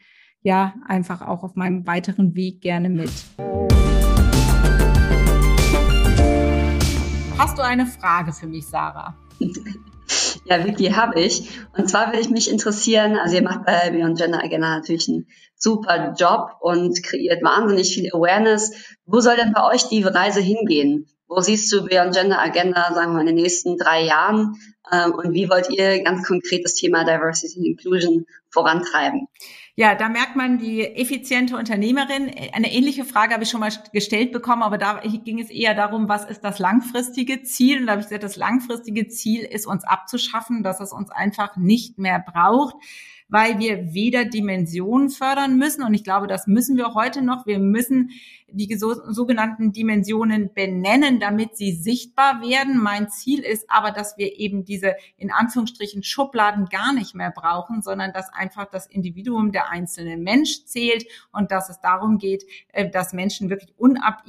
ja 0.41 0.75
einfach 0.87 1.21
auch 1.21 1.43
auf 1.43 1.55
meinem 1.55 1.87
weiteren 1.87 2.35
Weg 2.35 2.61
gerne 2.61 2.89
mit. 2.89 3.09
Hast 7.37 7.57
du 7.57 7.63
eine 7.63 7.87
Frage 7.87 8.31
für 8.33 8.47
mich, 8.47 8.65
Sarah? 8.67 9.15
Ja, 10.47 10.63
Vicky, 10.63 10.89
habe 10.91 11.19
ich. 11.19 11.49
Und 11.75 11.89
zwar 11.89 12.09
würde 12.09 12.19
ich 12.19 12.29
mich 12.29 12.51
interessieren, 12.51 13.17
also 13.17 13.35
ihr 13.35 13.41
macht 13.41 13.65
bei 13.65 13.89
Beyond 13.89 14.19
Gender 14.19 14.43
Agenda 14.43 14.75
natürlich 14.75 15.09
einen 15.09 15.25
super 15.55 16.13
Job 16.15 16.51
und 16.59 17.01
kreiert 17.01 17.41
wahnsinnig 17.43 17.95
viel 17.95 18.11
Awareness. 18.13 18.71
Wo 19.07 19.21
soll 19.21 19.37
denn 19.37 19.53
bei 19.53 19.67
euch 19.67 19.89
die 19.89 20.03
Reise 20.03 20.41
hingehen? 20.41 21.07
Wo 21.27 21.41
siehst 21.41 21.71
du 21.71 21.85
Beyond 21.85 22.13
Gender 22.13 22.39
Agenda, 22.39 22.93
sagen 22.93 23.13
wir 23.13 23.21
in 23.21 23.27
den 23.27 23.35
nächsten 23.35 23.77
drei 23.77 24.03
Jahren? 24.03 24.55
Ähm, 24.91 25.13
und 25.13 25.33
wie 25.33 25.49
wollt 25.49 25.69
ihr 25.69 26.03
ganz 26.03 26.27
konkret 26.27 26.63
das 26.63 26.75
Thema 26.75 27.03
Diversity 27.03 27.57
and 27.57 27.67
Inclusion 27.67 28.25
vorantreiben? 28.49 29.27
Ja, 29.77 29.95
da 29.95 30.07
merkt 30.07 30.37
man 30.37 30.57
die 30.57 30.85
effiziente 30.85 31.57
Unternehmerin. 31.57 32.31
Eine 32.53 32.71
ähnliche 32.71 33.03
Frage 33.03 33.33
habe 33.33 33.43
ich 33.43 33.49
schon 33.49 33.59
mal 33.59 33.73
gestellt 33.91 34.31
bekommen, 34.31 34.63
aber 34.63 34.77
da 34.77 35.01
ging 35.03 35.41
es 35.41 35.49
eher 35.49 35.73
darum, 35.73 36.07
was 36.07 36.23
ist 36.23 36.45
das 36.45 36.59
langfristige 36.59 37.43
Ziel? 37.43 37.79
Und 37.81 37.87
da 37.87 37.93
habe 37.93 38.01
ich 38.01 38.07
gesagt, 38.07 38.23
das 38.23 38.37
langfristige 38.37 39.07
Ziel 39.07 39.43
ist 39.43 39.65
uns 39.65 39.83
abzuschaffen, 39.83 40.63
dass 40.63 40.79
es 40.79 40.93
uns 40.93 41.09
einfach 41.09 41.57
nicht 41.57 41.97
mehr 41.97 42.23
braucht 42.25 42.75
weil 43.35 43.59
wir 43.59 43.93
weder 43.93 44.23
Dimensionen 44.23 45.09
fördern 45.09 45.57
müssen, 45.57 45.83
und 45.83 45.93
ich 45.93 46.05
glaube, 46.05 46.25
das 46.25 46.47
müssen 46.47 46.77
wir 46.77 46.93
heute 46.93 47.21
noch, 47.21 47.45
wir 47.45 47.59
müssen 47.59 48.11
die 48.47 48.73
sogenannten 48.77 49.73
Dimensionen 49.73 50.53
benennen, 50.53 51.19
damit 51.19 51.57
sie 51.57 51.73
sichtbar 51.73 52.39
werden. 52.39 52.81
Mein 52.81 53.09
Ziel 53.09 53.41
ist 53.41 53.65
aber, 53.69 53.91
dass 53.91 54.17
wir 54.17 54.39
eben 54.39 54.63
diese 54.63 54.95
in 55.17 55.33
Anführungsstrichen 55.33 56.01
Schubladen 56.01 56.67
gar 56.67 56.93
nicht 56.93 57.13
mehr 57.13 57.33
brauchen, 57.35 57.81
sondern 57.81 58.13
dass 58.13 58.31
einfach 58.31 58.69
das 58.71 58.87
Individuum, 58.87 59.51
der 59.51 59.69
einzelne 59.69 60.15
Mensch 60.15 60.63
zählt 60.63 61.05
und 61.33 61.51
dass 61.51 61.69
es 61.69 61.81
darum 61.81 62.19
geht, 62.19 62.45
äh, 62.71 62.89
dass 62.89 63.11
Menschen 63.11 63.49
wirklich 63.49 63.73
unab 63.75 64.23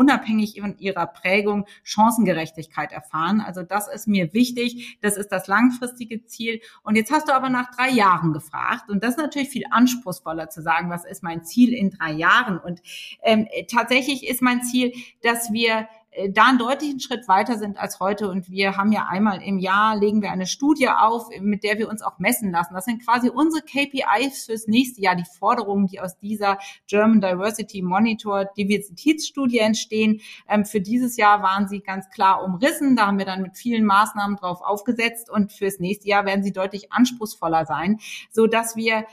unabhängig 0.00 0.58
von 0.58 0.78
ihrer 0.78 1.06
Prägung 1.06 1.66
Chancengerechtigkeit 1.82 2.90
erfahren. 2.90 3.42
Also 3.42 3.62
das 3.62 3.86
ist 3.86 4.08
mir 4.08 4.32
wichtig. 4.32 4.96
Das 5.02 5.18
ist 5.18 5.28
das 5.28 5.46
langfristige 5.46 6.24
Ziel. 6.24 6.62
Und 6.82 6.96
jetzt 6.96 7.12
hast 7.12 7.28
du 7.28 7.34
aber 7.34 7.50
nach 7.50 7.70
drei 7.76 7.90
Jahren 7.90 8.32
gefragt. 8.32 8.88
Und 8.88 9.04
das 9.04 9.10
ist 9.10 9.18
natürlich 9.18 9.50
viel 9.50 9.64
anspruchsvoller 9.70 10.48
zu 10.48 10.62
sagen, 10.62 10.88
was 10.88 11.04
ist 11.04 11.22
mein 11.22 11.44
Ziel 11.44 11.74
in 11.74 11.90
drei 11.90 12.12
Jahren. 12.12 12.58
Und 12.58 12.80
ähm, 13.22 13.46
tatsächlich 13.70 14.26
ist 14.26 14.40
mein 14.40 14.62
Ziel, 14.62 14.94
dass 15.22 15.52
wir 15.52 15.86
da 16.30 16.46
einen 16.46 16.58
deutlichen 16.58 16.98
Schritt 16.98 17.28
weiter 17.28 17.56
sind 17.56 17.78
als 17.78 18.00
heute. 18.00 18.28
Und 18.28 18.50
wir 18.50 18.76
haben 18.76 18.90
ja 18.90 19.06
einmal 19.08 19.42
im 19.42 19.58
Jahr, 19.58 19.96
legen 19.96 20.22
wir 20.22 20.32
eine 20.32 20.46
Studie 20.46 20.88
auf, 20.88 21.28
mit 21.40 21.62
der 21.62 21.78
wir 21.78 21.88
uns 21.88 22.02
auch 22.02 22.18
messen 22.18 22.50
lassen. 22.50 22.74
Das 22.74 22.84
sind 22.84 23.04
quasi 23.04 23.30
unsere 23.30 23.62
KPIs 23.62 24.46
fürs 24.46 24.66
nächste 24.66 25.00
Jahr, 25.00 25.14
die 25.14 25.24
Forderungen, 25.38 25.86
die 25.86 26.00
aus 26.00 26.18
dieser 26.18 26.58
German 26.88 27.20
Diversity 27.20 27.82
Monitor 27.82 28.44
Diversitätsstudie 28.44 29.60
entstehen. 29.60 30.20
Ähm, 30.48 30.64
für 30.64 30.80
dieses 30.80 31.16
Jahr 31.16 31.42
waren 31.42 31.68
sie 31.68 31.80
ganz 31.80 32.10
klar 32.10 32.42
umrissen. 32.42 32.96
Da 32.96 33.06
haben 33.06 33.18
wir 33.18 33.26
dann 33.26 33.42
mit 33.42 33.56
vielen 33.56 33.84
Maßnahmen 33.84 34.36
drauf 34.36 34.62
aufgesetzt. 34.62 35.30
Und 35.30 35.52
fürs 35.52 35.78
nächste 35.78 36.08
Jahr 36.08 36.26
werden 36.26 36.42
sie 36.42 36.52
deutlich 36.52 36.92
anspruchsvoller 36.92 37.66
sein, 37.66 38.00
so 38.30 38.48
dass 38.48 38.74
wir 38.74 39.04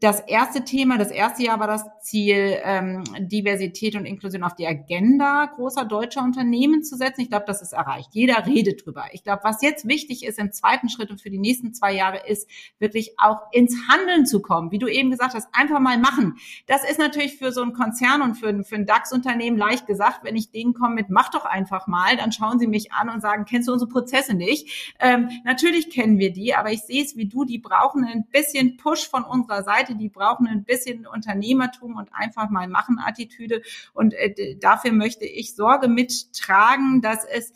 das 0.00 0.20
erste 0.20 0.64
Thema, 0.64 0.96
das 0.96 1.10
erste 1.10 1.42
Jahr 1.42 1.60
war 1.60 1.66
das 1.66 1.84
Ziel, 2.00 2.58
ähm, 2.64 3.04
Diversität 3.20 3.96
und 3.96 4.06
Inklusion 4.06 4.42
auf 4.42 4.54
die 4.54 4.66
Agenda 4.66 5.44
großer 5.54 5.84
deutscher 5.84 6.22
Unternehmen 6.22 6.82
zu 6.82 6.96
setzen. 6.96 7.20
Ich 7.20 7.28
glaube, 7.28 7.44
das 7.46 7.60
ist 7.60 7.74
erreicht. 7.74 8.08
Jeder 8.12 8.46
redet 8.46 8.86
drüber. 8.86 9.04
Ich 9.12 9.22
glaube, 9.22 9.42
was 9.44 9.60
jetzt 9.60 9.86
wichtig 9.86 10.24
ist 10.24 10.38
im 10.38 10.52
zweiten 10.52 10.88
Schritt 10.88 11.10
und 11.10 11.20
für 11.20 11.28
die 11.28 11.38
nächsten 11.38 11.74
zwei 11.74 11.92
Jahre 11.92 12.26
ist, 12.26 12.48
wirklich 12.78 13.14
auch 13.18 13.52
ins 13.52 13.76
Handeln 13.88 14.24
zu 14.24 14.40
kommen. 14.40 14.70
Wie 14.70 14.78
du 14.78 14.88
eben 14.88 15.10
gesagt 15.10 15.34
hast, 15.34 15.48
einfach 15.52 15.80
mal 15.80 15.98
machen. 15.98 16.36
Das 16.66 16.88
ist 16.88 16.98
natürlich 16.98 17.36
für 17.36 17.52
so 17.52 17.60
einen 17.60 17.74
Konzern 17.74 18.22
und 18.22 18.36
für, 18.36 18.64
für 18.64 18.76
ein 18.76 18.86
DAX-Unternehmen 18.86 19.58
leicht 19.58 19.86
gesagt. 19.86 20.20
Wenn 20.24 20.34
ich 20.34 20.50
denen 20.50 20.72
komme 20.72 20.94
mit, 20.94 21.10
mach 21.10 21.30
doch 21.30 21.44
einfach 21.44 21.86
mal, 21.86 22.16
dann 22.16 22.32
schauen 22.32 22.58
sie 22.58 22.68
mich 22.68 22.92
an 22.92 23.10
und 23.10 23.20
sagen, 23.20 23.44
kennst 23.44 23.68
du 23.68 23.72
unsere 23.74 23.90
Prozesse 23.90 24.32
nicht? 24.32 24.94
Ähm, 24.98 25.28
natürlich 25.44 25.90
kennen 25.90 26.18
wir 26.18 26.32
die, 26.32 26.54
aber 26.54 26.72
ich 26.72 26.80
sehe 26.80 27.04
es 27.04 27.18
wie 27.18 27.26
du, 27.26 27.44
die 27.44 27.58
brauchen 27.58 28.04
ein 28.04 28.24
bisschen 28.32 28.78
Push 28.78 29.06
von 29.06 29.24
unserer 29.24 29.62
Seite 29.62 29.89
Seite, 29.90 29.98
die 29.98 30.08
brauchen 30.08 30.46
ein 30.46 30.64
bisschen 30.64 31.06
Unternehmertum 31.06 31.96
und 31.96 32.10
einfach 32.12 32.50
mal 32.50 32.68
machen 32.68 32.98
Attitüde. 32.98 33.62
Und 33.92 34.14
äh, 34.14 34.56
dafür 34.56 34.92
möchte 34.92 35.24
ich 35.26 35.54
Sorge 35.54 35.88
mittragen, 35.88 37.00
dass 37.02 37.24
es 37.24 37.52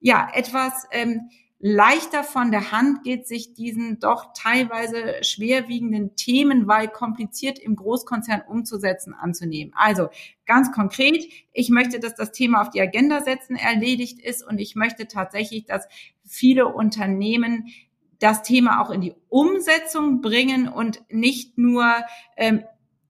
ja 0.00 0.28
etwas 0.32 0.86
ähm, 0.90 1.30
leichter 1.58 2.24
von 2.24 2.50
der 2.50 2.72
Hand 2.72 3.04
geht, 3.04 3.28
sich 3.28 3.54
diesen 3.54 4.00
doch 4.00 4.32
teilweise 4.34 5.22
schwerwiegenden 5.22 6.16
Themen, 6.16 6.66
weil 6.66 6.88
kompliziert 6.88 7.60
im 7.60 7.76
Großkonzern 7.76 8.42
umzusetzen, 8.48 9.14
anzunehmen. 9.14 9.72
Also 9.76 10.08
ganz 10.44 10.72
konkret, 10.72 11.24
ich 11.52 11.70
möchte, 11.70 12.00
dass 12.00 12.16
das 12.16 12.32
Thema 12.32 12.62
auf 12.62 12.70
die 12.70 12.80
Agenda 12.80 13.20
setzen 13.20 13.54
erledigt 13.54 14.18
ist 14.20 14.44
und 14.44 14.58
ich 14.58 14.74
möchte 14.74 15.06
tatsächlich, 15.06 15.64
dass 15.64 15.86
viele 16.24 16.66
Unternehmen 16.66 17.68
das 18.22 18.42
Thema 18.42 18.80
auch 18.80 18.90
in 18.90 19.00
die 19.00 19.16
Umsetzung 19.28 20.20
bringen 20.20 20.68
und 20.68 21.02
nicht 21.10 21.58
nur 21.58 21.92
ähm, 22.36 22.62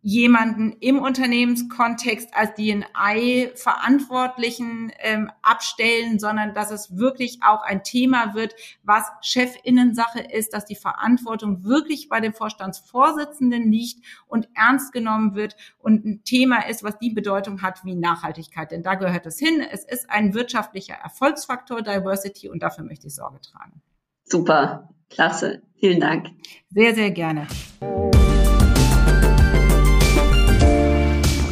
jemanden 0.04 0.72
im 0.80 0.98
Unternehmenskontext 0.98 2.34
als 2.34 2.54
DNI-Verantwortlichen 2.54 4.90
ähm, 4.98 5.30
abstellen, 5.42 6.18
sondern 6.18 6.54
dass 6.54 6.72
es 6.72 6.96
wirklich 6.96 7.38
auch 7.42 7.62
ein 7.62 7.84
Thema 7.84 8.34
wird, 8.34 8.52
was 8.82 9.04
Chefinnensache 9.20 10.18
ist, 10.18 10.54
dass 10.54 10.64
die 10.64 10.74
Verantwortung 10.74 11.62
wirklich 11.62 12.08
bei 12.08 12.18
dem 12.18 12.34
Vorstandsvorsitzenden 12.34 13.70
liegt 13.70 14.04
und 14.26 14.48
ernst 14.54 14.92
genommen 14.92 15.36
wird 15.36 15.54
und 15.78 16.04
ein 16.04 16.24
Thema 16.24 16.68
ist, 16.68 16.82
was 16.82 16.98
die 16.98 17.10
Bedeutung 17.10 17.62
hat 17.62 17.84
wie 17.84 17.94
Nachhaltigkeit. 17.94 18.72
Denn 18.72 18.82
da 18.82 18.96
gehört 18.96 19.26
es 19.26 19.38
hin. 19.38 19.64
Es 19.70 19.84
ist 19.84 20.10
ein 20.10 20.34
wirtschaftlicher 20.34 20.94
Erfolgsfaktor 20.94 21.82
Diversity 21.82 22.48
und 22.48 22.64
dafür 22.64 22.82
möchte 22.82 23.06
ich 23.06 23.14
Sorge 23.14 23.40
tragen. 23.40 23.80
Super. 24.24 24.88
Klasse, 25.12 25.60
vielen 25.78 26.00
Dank. 26.00 26.28
Sehr, 26.70 26.94
sehr 26.94 27.10
gerne. 27.10 27.46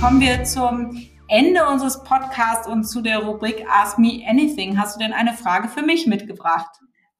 Kommen 0.00 0.20
wir 0.20 0.44
zum 0.44 0.96
Ende 1.28 1.66
unseres 1.68 2.02
Podcasts 2.02 2.66
und 2.66 2.84
zu 2.84 3.02
der 3.02 3.18
Rubrik 3.18 3.66
Ask 3.70 3.98
Me 3.98 4.22
Anything. 4.26 4.78
Hast 4.78 4.96
du 4.96 5.00
denn 5.00 5.12
eine 5.12 5.34
Frage 5.34 5.68
für 5.68 5.82
mich 5.82 6.06
mitgebracht? 6.06 6.70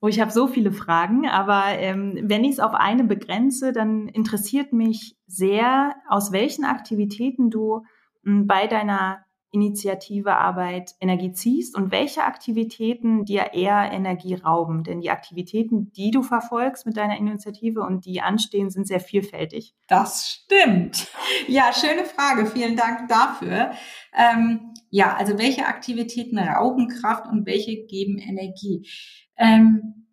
Oh, 0.01 0.09
ich 0.09 0.19
habe 0.19 0.31
so 0.31 0.49
viele 0.49 0.73
Fragen, 0.73 1.29
aber 1.29 1.79
ähm, 1.79 2.19
wenn 2.23 2.43
ich 2.43 2.53
es 2.53 2.61
auf 2.61 2.73
eine 2.73 3.05
begrenze, 3.05 3.73
dann 3.73 4.09
interessiert 4.09 4.73
mich 4.73 5.17
sehr, 5.27 5.95
aus 6.09 6.33
welchen 6.33 6.65
Aktivitäten 6.65 7.51
du 7.51 7.83
m, 8.25 8.33
hm, 8.33 8.47
bei 8.47 8.67
deiner 8.67 9.27
Initiative 9.53 10.37
Arbeit 10.37 10.95
Energie 11.01 11.33
ziehst 11.33 11.77
und 11.77 11.91
welche 11.91 12.23
Aktivitäten 12.23 13.25
dir 13.25 13.53
eher 13.53 13.91
Energie 13.93 14.35
rauben. 14.35 14.85
Denn 14.85 15.01
die 15.01 15.11
Aktivitäten, 15.11 15.93
die 15.93 16.11
du 16.11 16.23
verfolgst 16.23 16.87
mit 16.87 16.97
deiner 16.97 17.17
Initiative 17.17 17.81
und 17.81 18.05
die 18.07 18.21
anstehen, 18.21 18.71
sind 18.71 18.87
sehr 18.87 19.01
vielfältig. 19.01 19.75
Das 19.89 20.29
stimmt. 20.29 21.09
Ja, 21.49 21.73
schöne 21.73 22.05
Frage. 22.05 22.47
Vielen 22.47 22.77
Dank 22.77 23.09
dafür. 23.09 23.73
Ähm, 24.17 24.73
ja, 24.91 25.17
also 25.17 25.39
welche 25.39 25.67
Aktivitäten 25.67 26.39
rauben 26.39 26.89
Kraft 26.89 27.27
und 27.27 27.47
welche 27.47 27.87
geben 27.87 28.19
Energie? 28.19 28.89
Ähm, 29.37 30.07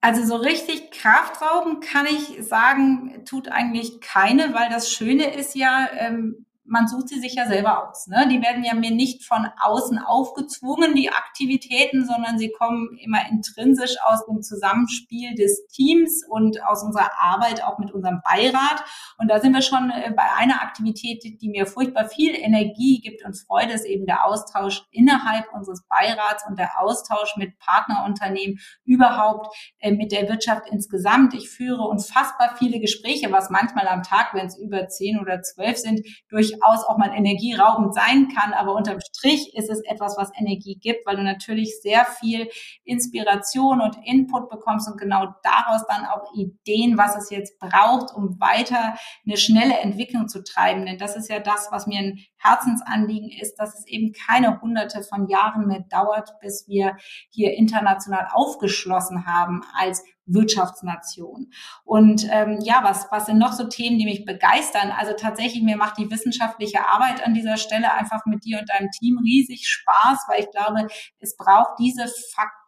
also 0.00 0.24
so 0.24 0.36
richtig 0.36 0.92
Kraft 0.92 1.42
rauben 1.42 1.80
kann 1.80 2.06
ich 2.06 2.42
sagen, 2.46 3.22
tut 3.26 3.48
eigentlich 3.48 4.00
keine, 4.00 4.54
weil 4.54 4.70
das 4.70 4.90
Schöne 4.90 5.34
ist 5.34 5.54
ja, 5.54 5.88
ähm, 5.98 6.46
man 6.70 6.86
sucht 6.86 7.08
sie 7.08 7.18
sich 7.18 7.34
ja 7.34 7.46
selber 7.46 7.88
aus. 7.88 8.06
Ne? 8.06 8.28
Die 8.30 8.40
werden 8.40 8.62
ja 8.62 8.74
mir 8.74 8.92
nicht 8.92 9.24
von 9.24 9.48
außen 9.60 9.98
aufgezwungen, 9.98 10.94
die 10.94 11.10
Aktivitäten, 11.10 12.06
sondern 12.06 12.38
sie 12.38 12.52
kommen 12.52 12.96
immer 12.98 13.28
intrinsisch 13.28 13.96
aus 14.04 14.24
dem 14.26 14.40
Zusammenspiel 14.40 15.34
des 15.34 15.66
Teams 15.66 16.24
und 16.28 16.64
aus 16.64 16.84
unserer 16.84 17.10
Arbeit 17.18 17.64
auch 17.64 17.78
mit 17.78 17.90
unserem 17.92 18.20
Beirat. 18.22 18.84
Und 19.18 19.28
da 19.28 19.40
sind 19.40 19.52
wir 19.52 19.62
schon 19.62 19.90
äh, 19.90 20.12
bei 20.16 20.22
einer 20.36 20.62
Aktivität, 20.62 21.42
die 21.42 21.48
mir 21.48 21.66
furchtbar 21.66 22.08
viel 22.08 22.36
Energie 22.36 23.00
gibt 23.00 23.24
und 23.24 23.36
Freude, 23.36 23.72
ist 23.72 23.84
eben 23.84 24.06
der 24.06 24.24
Austausch 24.24 24.84
innerhalb 24.92 25.52
unseres 25.52 25.82
Beirats 25.88 26.44
und 26.48 26.56
der 26.56 26.80
Austausch 26.80 27.36
mit 27.36 27.58
Partnerunternehmen 27.58 28.60
überhaupt 28.84 29.56
äh, 29.80 29.90
mit 29.90 30.12
der 30.12 30.28
Wirtschaft 30.28 30.68
insgesamt. 30.70 31.34
Ich 31.34 31.50
führe 31.50 31.82
unfassbar 31.82 32.54
viele 32.56 32.78
Gespräche, 32.78 33.32
was 33.32 33.50
manchmal 33.50 33.88
am 33.88 34.04
Tag, 34.04 34.34
wenn 34.34 34.46
es 34.46 34.56
über 34.56 34.86
zehn 34.86 35.18
oder 35.18 35.42
zwölf 35.42 35.76
sind, 35.76 36.06
durch 36.28 36.59
durchaus 36.60 36.84
auch 36.84 36.98
mal 36.98 37.12
energieraubend 37.14 37.94
sein 37.94 38.28
kann, 38.28 38.52
aber 38.52 38.74
unterm 38.74 39.00
Strich 39.00 39.54
ist 39.54 39.70
es 39.70 39.80
etwas, 39.84 40.16
was 40.16 40.30
Energie 40.38 40.76
gibt, 40.76 41.06
weil 41.06 41.16
du 41.16 41.22
natürlich 41.22 41.80
sehr 41.80 42.04
viel 42.04 42.48
Inspiration 42.84 43.80
und 43.80 43.98
Input 44.04 44.48
bekommst 44.48 44.90
und 44.90 44.98
genau 44.98 45.26
daraus 45.42 45.86
dann 45.88 46.06
auch 46.06 46.32
Ideen, 46.34 46.98
was 46.98 47.16
es 47.16 47.30
jetzt 47.30 47.58
braucht, 47.58 48.14
um 48.14 48.40
weiter 48.40 48.94
eine 49.26 49.36
schnelle 49.36 49.78
Entwicklung 49.78 50.28
zu 50.28 50.42
treiben. 50.42 50.86
Denn 50.86 50.98
das 50.98 51.16
ist 51.16 51.28
ja 51.28 51.40
das, 51.40 51.68
was 51.70 51.86
mir 51.86 51.98
ein 51.98 52.18
Herzensanliegen 52.38 53.30
ist, 53.30 53.56
dass 53.56 53.78
es 53.78 53.86
eben 53.86 54.12
keine 54.12 54.60
hunderte 54.60 55.02
von 55.02 55.28
Jahren 55.28 55.66
mehr 55.66 55.84
dauert, 55.90 56.38
bis 56.40 56.66
wir 56.68 56.96
hier 57.30 57.54
international 57.54 58.28
aufgeschlossen 58.32 59.26
haben 59.26 59.62
als 59.78 60.02
Wirtschaftsnation. 60.26 61.50
Und 61.84 62.26
ähm, 62.30 62.58
ja, 62.62 62.80
was, 62.82 63.06
was 63.10 63.26
sind 63.26 63.38
noch 63.38 63.52
so 63.52 63.68
Themen, 63.68 63.98
die 63.98 64.04
mich 64.04 64.24
begeistern? 64.24 64.90
Also 64.90 65.12
tatsächlich, 65.12 65.62
mir 65.62 65.76
macht 65.76 65.98
die 65.98 66.10
wissenschaftliche 66.10 66.86
Arbeit 66.86 67.24
an 67.24 67.34
dieser 67.34 67.56
Stelle 67.56 67.92
einfach 67.92 68.24
mit 68.26 68.44
dir 68.44 68.58
und 68.60 68.70
deinem 68.70 68.90
Team 68.90 69.18
riesig 69.18 69.68
Spaß, 69.68 70.24
weil 70.28 70.40
ich 70.40 70.50
glaube, 70.50 70.86
es 71.18 71.36
braucht 71.36 71.78
diese 71.78 72.06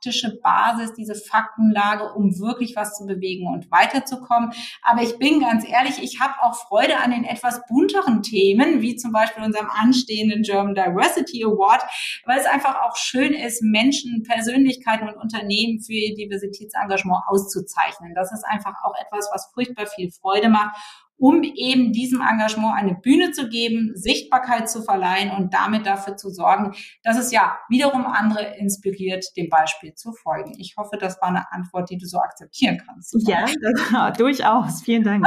faktische 0.03 0.37
Basis, 0.43 0.95
diese 0.95 1.15
Faktenlage, 1.15 2.13
um 2.15 2.39
wirklich 2.41 2.75
was 2.75 2.97
zu 2.97 3.07
bewegen 3.07 3.47
und 3.47 3.71
weiterzukommen. 3.71 4.53
Aber 4.83 5.03
ich 5.03 5.17
bin 5.19 5.41
ganz 5.41 5.65
ehrlich, 5.69 6.03
ich 6.03 6.21
habe 6.21 6.35
auch 6.43 6.57
Freude 6.57 6.99
an 6.99 7.13
den 7.13 7.25
etwas 7.25 7.65
bunteren 7.69 8.23
Themen, 8.23 8.81
wie 8.81 8.97
zum 8.97 9.13
Beispiel 9.13 9.45
unserem 9.45 9.69
anstehenden 9.71 10.43
German 10.43 10.75
Diversity 10.75 11.45
Award, 11.45 11.83
weil 12.27 12.39
es 12.39 12.47
einfach 12.47 12.83
auch 12.83 12.97
schön 12.97 13.33
ist, 13.33 13.63
Menschen, 13.63 14.25
Persönlichkeiten 14.25 15.09
und 15.09 15.17
Unternehmen 15.17 15.81
für 15.81 15.93
ihr 15.93 16.15
Diversitätsengagement 16.17 17.23
auszuzeichnen. 17.29 18.15
Das 18.15 18.33
ist 18.33 18.45
einfach 18.45 18.75
auch 18.83 18.95
etwas, 19.01 19.31
was 19.33 19.53
furchtbar 19.55 19.87
viel 19.87 20.11
Freude 20.11 20.49
macht 20.49 20.77
um 21.19 21.43
eben 21.43 21.93
diesem 21.93 22.21
Engagement 22.21 22.75
eine 22.77 22.95
Bühne 22.95 23.31
zu 23.31 23.49
geben, 23.49 23.93
Sichtbarkeit 23.95 24.69
zu 24.69 24.83
verleihen 24.83 25.31
und 25.31 25.55
damit 25.55 25.87
dafür 25.87 26.17
zu 26.17 26.31
sorgen, 26.31 26.75
dass 27.03 27.17
es 27.17 27.31
ja 27.31 27.59
wiederum 27.69 28.07
andere 28.07 28.57
inspiriert, 28.57 29.27
dem 29.37 29.49
Beispiel 29.49 29.95
zu 29.95 30.13
folgen. 30.13 30.55
Ich 30.59 30.75
hoffe, 30.77 30.97
das 30.99 31.21
war 31.21 31.29
eine 31.29 31.51
Antwort, 31.53 31.91
die 31.91 31.99
du 31.99 32.07
so 32.07 32.19
akzeptieren 32.19 32.83
kannst. 32.85 33.15
Ja, 33.29 33.47
das, 33.93 34.19
durchaus. 34.19 34.83
Vielen 34.83 35.05
Dank. 35.05 35.27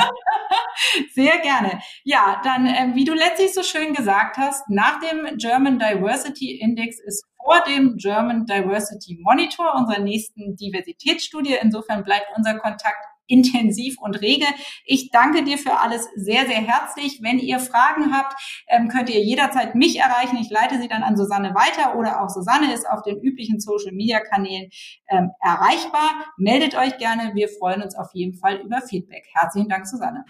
Sehr 1.14 1.38
gerne. 1.40 1.80
Ja, 2.04 2.42
dann, 2.44 2.66
äh, 2.66 2.92
wie 2.94 3.06
du 3.06 3.14
letztlich 3.14 3.54
so 3.54 3.64
schön 3.64 3.94
gesagt 3.94 4.38
hast, 4.38 4.70
nach 4.70 5.00
dem 5.00 5.38
German 5.38 5.80
Diversity 5.80 6.60
Index 6.60 7.00
ist 7.00 7.26
vor 7.44 7.64
dem 7.64 7.96
German 7.98 8.46
Diversity 8.46 9.20
Monitor 9.22 9.76
unserer 9.76 10.02
nächsten 10.02 10.56
Diversitätsstudie. 10.56 11.58
Insofern 11.62 12.04
bleibt 12.04 12.28
unser 12.36 12.58
Kontakt 12.58 12.98
intensiv 13.28 13.98
und 14.00 14.22
rege. 14.22 14.46
Ich 14.86 15.10
danke 15.12 15.44
dir 15.44 15.58
für 15.58 15.80
alles 15.80 16.08
sehr, 16.16 16.46
sehr 16.46 16.62
herzlich. 16.62 17.20
Wenn 17.22 17.40
ihr 17.40 17.60
Fragen 17.60 18.14
habt, 18.14 18.34
ähm, 18.68 18.88
könnt 18.88 19.10
ihr 19.10 19.24
jederzeit 19.24 19.76
mich 19.76 20.00
erreichen. 20.00 20.38
Ich 20.40 20.50
leite 20.50 20.80
sie 20.80 20.88
dann 20.88 21.04
an 21.04 21.18
Susanne 21.18 21.54
weiter 21.56 21.98
oder 21.98 22.22
auch 22.22 22.30
Susanne 22.30 22.74
ist 22.74 22.88
auf 22.88 23.02
den 23.04 23.20
üblichen 23.20 23.60
Social-Media-Kanälen 23.60 24.70
ähm, 25.10 25.32
erreichbar. 25.42 26.26
Meldet 26.38 26.76
euch 26.76 26.98
gerne. 26.98 27.32
Wir 27.34 27.50
freuen 27.50 27.82
uns 27.82 27.96
auf 27.96 28.10
jeden 28.14 28.38
Fall 28.38 28.58
über 28.58 28.82
Feedback. 28.82 29.26
Herzlichen 29.34 29.70
Dank, 29.70 29.88
Susanne. 29.88 30.26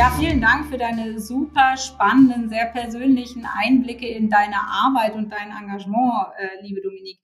Ja, 0.00 0.10
vielen 0.18 0.40
Dank 0.40 0.70
für 0.70 0.78
deine 0.78 1.20
super 1.20 1.76
spannenden, 1.76 2.48
sehr 2.48 2.64
persönlichen 2.66 3.44
Einblicke 3.44 4.08
in 4.08 4.30
deine 4.30 4.56
Arbeit 4.56 5.14
und 5.14 5.30
dein 5.30 5.50
Engagement, 5.50 6.28
äh, 6.38 6.62
liebe 6.62 6.80
Dominique 6.80 7.20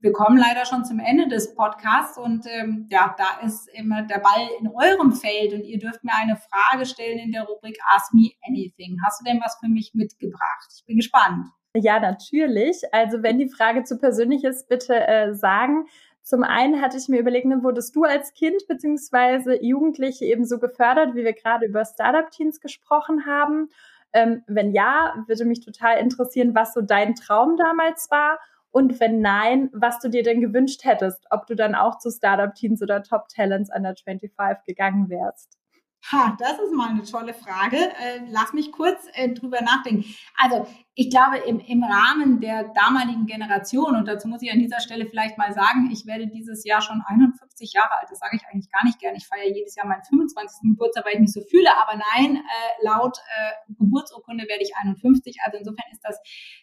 wir 0.00 0.12
kommen 0.12 0.38
leider 0.38 0.64
schon 0.64 0.84
zum 0.84 0.98
Ende 0.98 1.28
des 1.28 1.54
Podcasts 1.54 2.18
und 2.18 2.46
ähm, 2.46 2.86
ja, 2.90 3.14
da 3.16 3.46
ist 3.46 3.68
immer 3.74 4.02
der 4.02 4.18
Ball 4.18 4.48
in 4.60 4.68
eurem 4.68 5.12
Feld 5.12 5.52
und 5.52 5.64
ihr 5.64 5.78
dürft 5.78 6.04
mir 6.04 6.12
eine 6.20 6.36
Frage 6.36 6.86
stellen 6.86 7.18
in 7.18 7.32
der 7.32 7.44
Rubrik 7.44 7.78
Ask 7.94 8.12
Me 8.14 8.30
Anything. 8.46 8.98
Hast 9.04 9.20
du 9.20 9.24
denn 9.24 9.40
was 9.42 9.58
für 9.60 9.70
mich 9.70 9.92
mitgebracht? 9.94 10.68
Ich 10.76 10.84
bin 10.84 10.96
gespannt. 10.96 11.46
Ja, 11.74 12.00
natürlich. 12.00 12.82
Also 12.92 13.22
wenn 13.22 13.38
die 13.38 13.48
Frage 13.48 13.84
zu 13.84 13.98
persönlich 13.98 14.44
ist, 14.44 14.68
bitte 14.68 14.94
äh, 15.06 15.34
sagen. 15.34 15.86
Zum 16.22 16.42
einen 16.42 16.82
hatte 16.82 16.98
ich 16.98 17.08
mir 17.08 17.20
überlegt, 17.20 17.46
ne, 17.46 17.62
wurdest 17.62 17.96
du 17.96 18.04
als 18.04 18.34
Kind 18.34 18.66
beziehungsweise 18.68 19.62
Jugendliche 19.64 20.26
ebenso 20.26 20.58
gefördert, 20.58 21.14
wie 21.14 21.24
wir 21.24 21.32
gerade 21.32 21.66
über 21.66 21.84
Startup-Teams 21.84 22.60
gesprochen 22.60 23.26
haben? 23.26 23.68
Ähm, 24.12 24.42
wenn 24.46 24.72
ja, 24.72 25.24
würde 25.26 25.44
mich 25.44 25.64
total 25.64 25.98
interessieren, 25.98 26.54
was 26.54 26.74
so 26.74 26.80
dein 26.80 27.14
Traum 27.14 27.56
damals 27.56 28.10
war 28.10 28.38
und 28.78 29.00
wenn 29.00 29.20
nein, 29.20 29.70
was 29.72 29.98
du 29.98 30.08
dir 30.08 30.22
denn 30.22 30.40
gewünscht 30.40 30.84
hättest, 30.84 31.26
ob 31.30 31.48
du 31.48 31.56
dann 31.56 31.74
auch 31.74 31.98
zu 31.98 32.12
Startup-Teams 32.12 32.80
oder 32.80 33.02
Top 33.02 33.26
Talents 33.28 33.70
under 33.74 33.96
25 33.96 34.64
gegangen 34.64 35.08
wärst. 35.10 35.58
Ha, 36.10 36.36
das 36.38 36.58
ist 36.58 36.72
mal 36.72 36.88
eine 36.88 37.02
tolle 37.02 37.34
Frage. 37.34 37.76
Äh, 37.76 38.20
lass 38.30 38.54
mich 38.54 38.72
kurz 38.72 39.06
äh, 39.12 39.28
drüber 39.34 39.60
nachdenken. 39.60 40.04
Also, 40.36 40.66
ich 40.94 41.10
glaube, 41.10 41.36
im, 41.46 41.60
im 41.60 41.84
Rahmen 41.84 42.40
der 42.40 42.72
damaligen 42.72 43.26
Generation, 43.26 43.94
und 43.94 44.08
dazu 44.08 44.26
muss 44.26 44.40
ich 44.40 44.50
an 44.50 44.58
dieser 44.58 44.80
Stelle 44.80 45.06
vielleicht 45.06 45.36
mal 45.36 45.52
sagen, 45.52 45.90
ich 45.92 46.06
werde 46.06 46.26
dieses 46.26 46.64
Jahr 46.64 46.80
schon 46.80 47.02
51 47.06 47.74
Jahre 47.74 47.90
alt. 48.00 48.08
Das 48.10 48.20
sage 48.20 48.36
ich 48.36 48.42
eigentlich 48.46 48.70
gar 48.70 48.84
nicht 48.84 48.98
gern. 48.98 49.14
Ich 49.16 49.26
feiere 49.26 49.54
jedes 49.54 49.76
Jahr 49.76 49.86
meinen 49.86 50.02
25. 50.02 50.70
Geburtstag, 50.70 51.04
weil 51.04 51.14
ich 51.14 51.20
mich 51.20 51.32
so 51.32 51.42
fühle. 51.42 51.68
Aber 51.76 52.00
nein, 52.14 52.36
äh, 52.36 52.84
laut 52.84 53.18
äh, 53.18 53.72
Geburtsurkunde 53.78 54.48
werde 54.48 54.62
ich 54.62 54.72
51. 54.76 55.36
Also 55.44 55.58
insofern 55.58 55.92
ist 55.92 56.00
das 56.02 56.18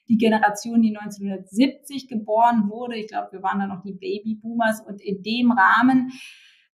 die 0.10 0.18
Generation, 0.18 0.82
die 0.82 0.98
1970 0.98 2.08
geboren 2.08 2.68
wurde. 2.70 2.98
Ich 2.98 3.08
glaube, 3.08 3.32
wir 3.32 3.44
waren 3.44 3.60
da 3.60 3.68
noch 3.68 3.84
die 3.84 3.94
Babyboomers. 3.94 4.82
Und 4.82 5.02
in 5.02 5.22
dem 5.22 5.52
Rahmen 5.52 6.12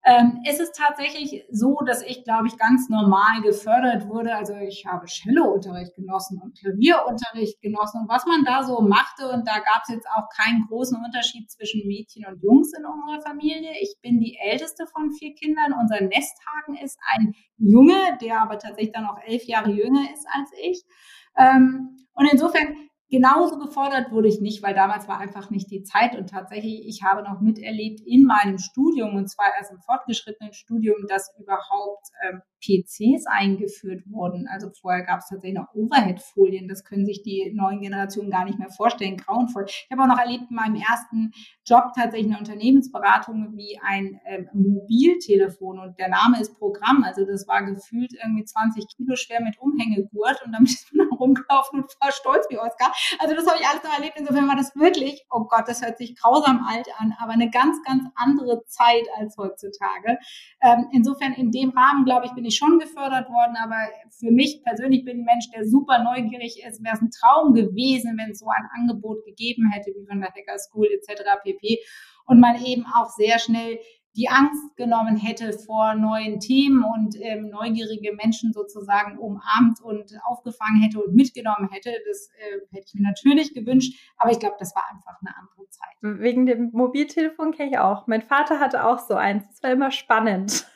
ähm, 0.03 0.41
es 0.47 0.59
ist 0.59 0.75
tatsächlich 0.75 1.45
so, 1.51 1.77
dass 1.85 2.01
ich, 2.01 2.23
glaube 2.23 2.47
ich, 2.47 2.57
ganz 2.57 2.89
normal 2.89 3.41
gefördert 3.43 4.07
wurde. 4.07 4.35
Also 4.35 4.55
ich 4.55 4.85
habe 4.87 5.05
Cellounterricht 5.05 5.95
genossen 5.95 6.41
und 6.41 6.57
Klavierunterricht 6.57 7.61
genossen 7.61 8.01
und 8.01 8.09
was 8.09 8.25
man 8.25 8.43
da 8.43 8.63
so 8.63 8.81
machte. 8.81 9.29
Und 9.29 9.47
da 9.47 9.59
gab 9.59 9.83
es 9.83 9.93
jetzt 9.93 10.07
auch 10.07 10.27
keinen 10.35 10.65
großen 10.67 10.97
Unterschied 10.97 11.51
zwischen 11.51 11.85
Mädchen 11.85 12.25
und 12.25 12.41
Jungs 12.41 12.73
in 12.73 12.83
unserer 12.83 13.21
Familie. 13.21 13.73
Ich 13.79 13.95
bin 14.01 14.19
die 14.19 14.37
älteste 14.41 14.87
von 14.87 15.11
vier 15.11 15.35
Kindern. 15.35 15.73
Unser 15.79 16.01
Nesthagen 16.01 16.77
ist 16.83 16.99
ein 17.13 17.35
Junge, 17.57 18.17
der 18.21 18.41
aber 18.41 18.57
tatsächlich 18.57 18.93
dann 18.93 19.05
auch 19.05 19.19
elf 19.23 19.43
Jahre 19.43 19.69
jünger 19.69 20.11
ist 20.11 20.25
als 20.33 20.49
ich. 20.63 20.83
Ähm, 21.37 21.95
und 22.13 22.25
insofern 22.31 22.75
Genauso 23.11 23.59
gefordert 23.59 24.09
wurde 24.11 24.29
ich 24.29 24.39
nicht, 24.39 24.63
weil 24.63 24.73
damals 24.73 25.09
war 25.09 25.19
einfach 25.19 25.49
nicht 25.49 25.69
die 25.69 25.83
Zeit 25.83 26.15
und 26.15 26.29
tatsächlich, 26.29 26.87
ich 26.87 27.03
habe 27.03 27.23
noch 27.23 27.41
miterlebt 27.41 27.99
in 28.05 28.23
meinem 28.23 28.57
Studium 28.57 29.17
und 29.17 29.29
zwar 29.29 29.47
erst 29.57 29.69
im 29.71 29.81
fortgeschrittenen 29.81 30.53
Studium, 30.53 30.95
dass 31.09 31.29
überhaupt 31.37 32.07
ähm, 32.25 32.41
PCs 32.61 33.25
eingeführt 33.27 34.03
wurden. 34.07 34.47
Also 34.47 34.69
vorher 34.79 35.03
gab 35.03 35.19
es 35.19 35.27
tatsächlich 35.27 35.59
noch 35.59 35.73
Overhead-Folien. 35.73 36.69
Das 36.69 36.85
können 36.85 37.05
sich 37.05 37.21
die 37.23 37.51
neuen 37.53 37.81
Generationen 37.81 38.29
gar 38.29 38.45
nicht 38.45 38.59
mehr 38.59 38.69
vorstellen. 38.69 39.17
Grauenvoll. 39.17 39.65
Ich 39.67 39.87
habe 39.91 40.03
auch 40.03 40.07
noch 40.07 40.19
erlebt 40.19 40.45
in 40.49 40.55
meinem 40.55 40.75
ersten 40.75 41.31
Job 41.65 41.91
tatsächlich 41.95 42.31
eine 42.31 42.39
Unternehmensberatung 42.39 43.57
wie 43.57 43.77
ein 43.83 44.21
ähm, 44.25 44.47
Mobiltelefon 44.53 45.79
und 45.79 45.99
der 45.99 46.09
Name 46.09 46.39
ist 46.39 46.57
Programm. 46.57 47.03
Also 47.03 47.25
das 47.25 47.47
war 47.47 47.63
gefühlt 47.63 48.13
irgendwie 48.13 48.45
20 48.45 48.85
Kilo 48.95 49.15
schwer 49.15 49.41
mit 49.41 49.59
Umhängegurt 49.59 50.43
und 50.45 50.53
damit 50.53 50.69
ist 50.69 50.93
man 50.93 51.09
rumgelaufen 51.09 51.81
und 51.81 51.91
war 51.99 52.11
stolz 52.11 52.45
wie 52.49 52.57
Oscar. 52.57 52.93
Also 53.19 53.35
das 53.35 53.47
habe 53.47 53.59
ich 53.59 53.67
alles 53.67 53.83
noch 53.83 53.97
erlebt. 53.97 54.17
Insofern 54.17 54.47
war 54.47 54.55
das 54.55 54.75
wirklich, 54.75 55.25
oh 55.31 55.45
Gott, 55.45 55.67
das 55.67 55.81
hört 55.81 55.97
sich 55.97 56.15
grausam 56.15 56.63
alt 56.67 56.87
an, 56.99 57.15
aber 57.19 57.31
eine 57.31 57.49
ganz, 57.49 57.81
ganz 57.83 58.03
andere 58.15 58.63
Zeit 58.65 59.07
als 59.17 59.35
heutzutage. 59.37 60.19
Ähm, 60.61 60.87
insofern 60.91 61.33
in 61.33 61.51
dem 61.51 61.71
Rahmen, 61.71 62.05
glaube 62.05 62.27
ich, 62.27 62.33
bin 62.33 62.45
ich 62.45 62.51
ich 62.51 62.57
schon 62.57 62.79
gefördert 62.79 63.29
worden, 63.29 63.55
aber 63.57 63.77
für 64.11 64.31
mich 64.31 64.61
persönlich 64.63 65.03
bin 65.05 65.21
ein 65.21 65.25
Mensch, 65.25 65.49
der 65.55 65.65
super 65.65 66.03
neugierig 66.03 66.63
ist, 66.63 66.83
wäre 66.83 66.95
es 66.95 67.01
ein 67.01 67.11
Traum 67.11 67.53
gewesen, 67.53 68.17
wenn 68.17 68.31
es 68.31 68.39
so 68.39 68.47
ein 68.47 68.69
Angebot 68.77 69.25
gegeben 69.25 69.71
hätte, 69.71 69.91
wie 69.95 70.05
von 70.05 70.19
der 70.19 70.29
Hacker 70.29 70.59
School 70.59 70.87
etc. 70.87 71.23
pp. 71.43 71.79
Und 72.25 72.39
man 72.39 72.63
eben 72.63 72.85
auch 72.85 73.09
sehr 73.09 73.39
schnell 73.39 73.79
die 74.15 74.27
Angst 74.29 74.75
genommen 74.75 75.17
hätte 75.17 75.53
vor 75.53 75.95
neuen 75.95 76.39
Themen 76.39 76.83
und 76.83 77.15
ähm, 77.19 77.49
neugierige 77.49 78.13
Menschen 78.13 78.51
sozusagen 78.53 79.17
umarmt 79.17 79.81
und 79.81 80.13
aufgefangen 80.25 80.81
hätte 80.81 81.01
und 81.01 81.15
mitgenommen 81.15 81.69
hätte. 81.71 81.91
Das 82.07 82.29
äh, 82.37 82.75
hätte 82.75 82.87
ich 82.87 82.93
mir 82.93 83.03
natürlich 83.03 83.53
gewünscht, 83.53 83.93
aber 84.17 84.31
ich 84.31 84.39
glaube, 84.39 84.55
das 84.59 84.75
war 84.75 84.83
einfach 84.91 85.19
eine 85.21 85.35
andere 85.37 85.69
Zeit. 85.69 85.95
Wegen 86.01 86.45
dem 86.45 86.71
Mobiltelefon 86.73 87.53
kenne 87.53 87.71
ich 87.71 87.77
auch. 87.77 88.07
Mein 88.07 88.21
Vater 88.21 88.59
hatte 88.59 88.85
auch 88.85 88.99
so 88.99 89.15
eins. 89.15 89.47
Das 89.47 89.63
war 89.63 89.71
immer 89.71 89.91
spannend. 89.91 90.65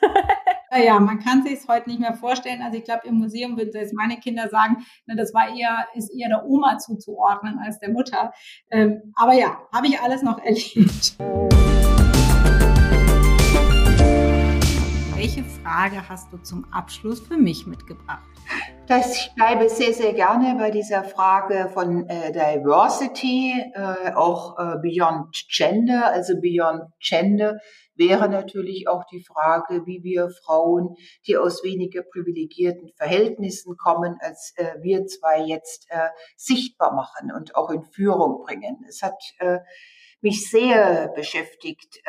Naja, 0.68 0.98
man 0.98 1.20
kann 1.20 1.42
sich 1.42 1.54
es 1.54 1.68
heute 1.68 1.88
nicht 1.88 2.00
mehr 2.00 2.14
vorstellen. 2.14 2.60
Also 2.60 2.76
ich 2.76 2.84
glaube, 2.84 3.06
im 3.06 3.14
Museum 3.14 3.56
würden 3.56 3.70
jetzt 3.72 3.94
meine 3.94 4.16
Kinder 4.18 4.48
sagen, 4.48 4.84
ne, 5.06 5.14
das 5.16 5.32
war 5.32 5.56
eher, 5.56 5.86
ist 5.94 6.10
eher 6.10 6.28
der 6.28 6.44
Oma 6.44 6.78
zuzuordnen 6.78 7.58
als 7.58 7.78
der 7.78 7.90
Mutter. 7.90 8.32
Ähm, 8.70 9.14
aber 9.14 9.34
ja, 9.34 9.58
habe 9.72 9.86
ich 9.86 10.00
alles 10.00 10.22
noch 10.22 10.38
erlebt. 10.38 11.16
Frage 15.76 16.08
hast 16.08 16.32
du 16.32 16.38
zum 16.38 16.64
Abschluss 16.72 17.20
für 17.20 17.36
mich 17.36 17.66
mitgebracht? 17.66 18.24
Das, 18.86 19.14
ich 19.14 19.34
bleibe 19.34 19.68
sehr, 19.68 19.92
sehr 19.92 20.14
gerne 20.14 20.54
bei 20.58 20.70
dieser 20.70 21.04
Frage 21.04 21.68
von 21.74 22.08
äh, 22.08 22.32
Diversity, 22.32 23.52
äh, 23.74 24.14
auch 24.14 24.58
äh, 24.58 24.78
Beyond 24.78 25.36
Gender, 25.54 26.06
also 26.06 26.40
Beyond 26.40 26.84
Gender 26.98 27.58
wäre 27.94 28.30
natürlich 28.30 28.88
auch 28.88 29.04
die 29.12 29.22
Frage, 29.22 29.84
wie 29.84 30.02
wir 30.02 30.30
Frauen, 30.30 30.94
die 31.26 31.36
aus 31.36 31.62
weniger 31.62 32.02
privilegierten 32.02 32.88
Verhältnissen 32.96 33.76
kommen, 33.76 34.16
als 34.20 34.54
äh, 34.56 34.76
wir 34.80 35.04
zwei 35.04 35.42
jetzt 35.42 35.88
äh, 35.90 36.08
sichtbar 36.36 36.94
machen 36.94 37.30
und 37.36 37.54
auch 37.54 37.68
in 37.68 37.84
Führung 37.84 38.42
bringen. 38.46 38.82
Es 38.88 39.02
hat 39.02 39.22
äh, 39.40 39.58
mich 40.22 40.48
sehr 40.48 41.12
beschäftigt, 41.14 42.00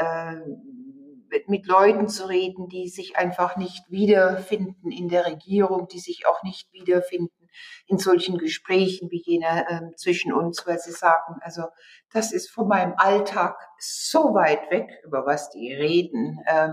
mit, 1.47 1.65
Leuten 1.67 2.07
zu 2.07 2.27
reden, 2.27 2.67
die 2.69 2.89
sich 2.89 3.17
einfach 3.17 3.57
nicht 3.57 3.89
wiederfinden 3.89 4.91
in 4.91 5.09
der 5.09 5.25
Regierung, 5.25 5.87
die 5.87 5.99
sich 5.99 6.25
auch 6.27 6.43
nicht 6.43 6.71
wiederfinden 6.73 7.36
in 7.87 7.97
solchen 7.97 8.37
Gesprächen 8.37 9.09
wie 9.11 9.21
jener 9.25 9.69
äh, 9.69 9.95
zwischen 9.95 10.33
uns, 10.33 10.65
weil 10.67 10.79
sie 10.79 10.91
sagen, 10.91 11.35
also 11.41 11.63
das 12.11 12.31
ist 12.31 12.49
von 12.49 12.67
meinem 12.67 12.93
Alltag 12.97 13.57
so 13.79 14.33
weit 14.33 14.71
weg, 14.71 14.89
über 15.05 15.25
was 15.25 15.49
die 15.49 15.73
reden. 15.73 16.39
Äh, 16.45 16.69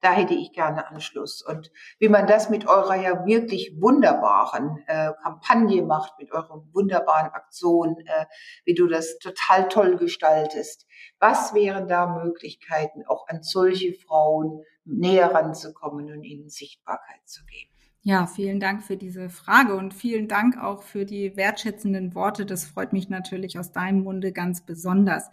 da 0.00 0.12
hätte 0.12 0.34
ich 0.34 0.52
gerne 0.52 0.88
Anschluss. 0.88 1.42
Und 1.42 1.70
wie 1.98 2.08
man 2.08 2.26
das 2.26 2.50
mit 2.50 2.66
eurer 2.66 2.96
ja 2.96 3.26
wirklich 3.26 3.76
wunderbaren 3.80 4.82
äh, 4.86 5.12
Kampagne 5.22 5.82
macht, 5.82 6.18
mit 6.18 6.32
eurer 6.32 6.64
wunderbaren 6.72 7.30
Aktion, 7.30 7.96
äh, 8.06 8.26
wie 8.64 8.74
du 8.74 8.86
das 8.86 9.18
total 9.18 9.68
toll 9.68 9.96
gestaltest. 9.96 10.86
Was 11.18 11.54
wären 11.54 11.88
da 11.88 12.06
Möglichkeiten, 12.06 13.04
auch 13.06 13.26
an 13.28 13.42
solche 13.42 13.94
Frauen 13.94 14.62
näher 14.84 15.32
ranzukommen 15.34 16.10
und 16.12 16.24
ihnen 16.24 16.48
Sichtbarkeit 16.48 17.26
zu 17.26 17.44
geben? 17.44 17.77
Ja, 18.02 18.26
vielen 18.26 18.60
Dank 18.60 18.82
für 18.82 18.96
diese 18.96 19.28
Frage 19.28 19.74
und 19.74 19.92
vielen 19.92 20.28
Dank 20.28 20.56
auch 20.56 20.82
für 20.82 21.04
die 21.04 21.36
wertschätzenden 21.36 22.14
Worte. 22.14 22.46
Das 22.46 22.64
freut 22.64 22.92
mich 22.92 23.08
natürlich 23.08 23.58
aus 23.58 23.72
deinem 23.72 24.02
Munde 24.02 24.32
ganz 24.32 24.64
besonders. 24.64 25.28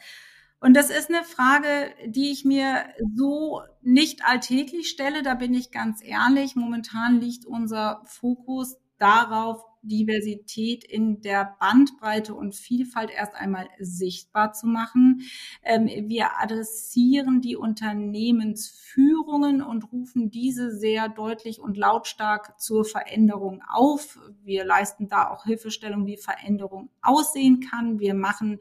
Und 0.59 0.73
das 0.73 0.89
ist 0.89 1.09
eine 1.09 1.23
Frage, 1.23 1.93
die 2.07 2.31
ich 2.31 2.43
mir 2.43 2.85
so 3.15 3.61
nicht 3.81 4.25
alltäglich 4.25 4.89
stelle. 4.89 5.21
Da 5.21 5.35
bin 5.35 5.53
ich 5.53 5.71
ganz 5.71 6.01
ehrlich. 6.03 6.55
Momentan 6.55 7.21
liegt 7.21 7.45
unser 7.45 8.01
Fokus 8.05 8.77
darauf, 8.97 9.63
Diversität 9.85 10.83
in 10.83 11.21
der 11.21 11.55
Bandbreite 11.59 12.33
und 12.33 12.55
Vielfalt 12.55 13.11
erst 13.11 13.35
einmal 13.35 13.69
sichtbar 13.79 14.53
zu 14.53 14.65
machen. 14.67 15.21
Ähm, 15.63 15.87
wir 16.09 16.41
adressieren 16.41 17.41
die 17.41 17.55
Unternehmensführungen 17.55 19.61
und 19.61 19.91
rufen 19.91 20.31
diese 20.31 20.71
sehr 20.71 21.09
deutlich 21.09 21.59
und 21.59 21.77
lautstark 21.77 22.59
zur 22.59 22.83
Veränderung 22.83 23.61
auf. 23.71 24.19
Wir 24.43 24.65
leisten 24.65 25.07
da 25.07 25.29
auch 25.29 25.45
Hilfestellung, 25.45 26.07
wie 26.07 26.17
Veränderung 26.17 26.89
aussehen 27.01 27.59
kann. 27.59 27.99
Wir 27.99 28.15
machen 28.15 28.59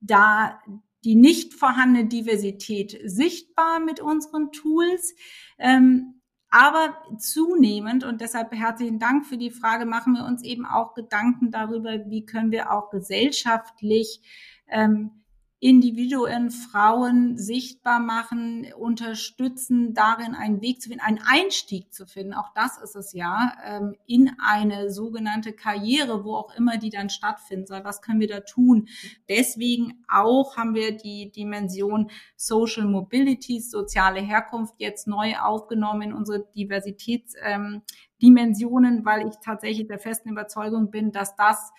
da 0.00 0.60
die 1.04 1.16
nicht 1.16 1.54
vorhandene 1.54 2.06
Diversität 2.06 3.00
sichtbar 3.04 3.80
mit 3.80 3.98
unseren 4.00 4.52
Tools. 4.52 5.16
Ähm, 5.58 6.21
aber 6.52 6.94
zunehmend, 7.18 8.04
und 8.04 8.20
deshalb 8.20 8.52
herzlichen 8.52 8.98
Dank 8.98 9.24
für 9.24 9.38
die 9.38 9.50
Frage, 9.50 9.86
machen 9.86 10.12
wir 10.12 10.26
uns 10.26 10.44
eben 10.44 10.66
auch 10.66 10.92
Gedanken 10.92 11.50
darüber, 11.50 12.10
wie 12.10 12.26
können 12.26 12.50
wir 12.50 12.70
auch 12.70 12.90
gesellschaftlich 12.90 14.20
ähm, 14.68 15.21
Individuen, 15.62 16.50
Frauen 16.50 17.38
sichtbar 17.38 18.00
machen, 18.00 18.66
unterstützen, 18.76 19.94
darin 19.94 20.34
einen 20.34 20.60
Weg 20.60 20.82
zu 20.82 20.88
finden, 20.88 21.04
einen 21.04 21.20
Einstieg 21.24 21.94
zu 21.94 22.04
finden. 22.04 22.34
Auch 22.34 22.52
das 22.52 22.78
ist 22.78 22.96
es 22.96 23.12
ja, 23.12 23.52
ähm, 23.64 23.94
in 24.04 24.32
eine 24.44 24.90
sogenannte 24.90 25.52
Karriere, 25.52 26.24
wo 26.24 26.34
auch 26.34 26.52
immer 26.56 26.78
die 26.78 26.90
dann 26.90 27.10
stattfinden 27.10 27.68
soll. 27.68 27.84
Was 27.84 28.02
können 28.02 28.18
wir 28.18 28.26
da 28.26 28.40
tun? 28.40 28.88
Deswegen 29.28 30.02
auch 30.08 30.56
haben 30.56 30.74
wir 30.74 30.96
die 30.96 31.30
Dimension 31.30 32.10
Social 32.34 32.88
Mobility, 32.88 33.60
soziale 33.60 34.20
Herkunft 34.20 34.74
jetzt 34.78 35.06
neu 35.06 35.38
aufgenommen 35.38 36.02
in 36.02 36.12
unsere 36.12 36.44
Diversitätsdimensionen, 36.56 38.98
ähm, 38.98 39.04
weil 39.04 39.28
ich 39.28 39.36
tatsächlich 39.44 39.86
der 39.86 40.00
festen 40.00 40.30
Überzeugung 40.30 40.90
bin, 40.90 41.12
dass 41.12 41.36
das 41.36 41.70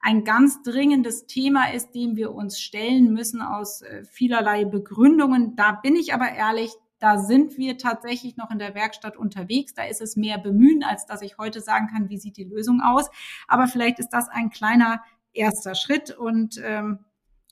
ein 0.00 0.24
ganz 0.24 0.62
dringendes 0.62 1.26
Thema 1.26 1.72
ist, 1.72 1.94
dem 1.94 2.16
wir 2.16 2.32
uns 2.32 2.60
stellen 2.60 3.12
müssen 3.12 3.42
aus 3.42 3.82
äh, 3.82 4.04
vielerlei 4.04 4.64
Begründungen. 4.64 5.56
Da 5.56 5.72
bin 5.72 5.94
ich 5.94 6.14
aber 6.14 6.30
ehrlich, 6.30 6.72
da 6.98 7.18
sind 7.18 7.56
wir 7.56 7.78
tatsächlich 7.78 8.36
noch 8.36 8.50
in 8.50 8.58
der 8.58 8.74
Werkstatt 8.74 9.16
unterwegs. 9.16 9.74
Da 9.74 9.84
ist 9.84 10.00
es 10.00 10.16
mehr 10.16 10.38
bemühen, 10.38 10.82
als 10.84 11.06
dass 11.06 11.22
ich 11.22 11.38
heute 11.38 11.60
sagen 11.60 11.88
kann, 11.88 12.08
wie 12.08 12.18
sieht 12.18 12.36
die 12.36 12.44
Lösung 12.44 12.80
aus. 12.82 13.10
Aber 13.48 13.66
vielleicht 13.66 13.98
ist 13.98 14.10
das 14.10 14.28
ein 14.28 14.50
kleiner 14.50 15.02
erster 15.32 15.74
Schritt 15.74 16.10
und 16.10 16.60
ähm, 16.64 17.00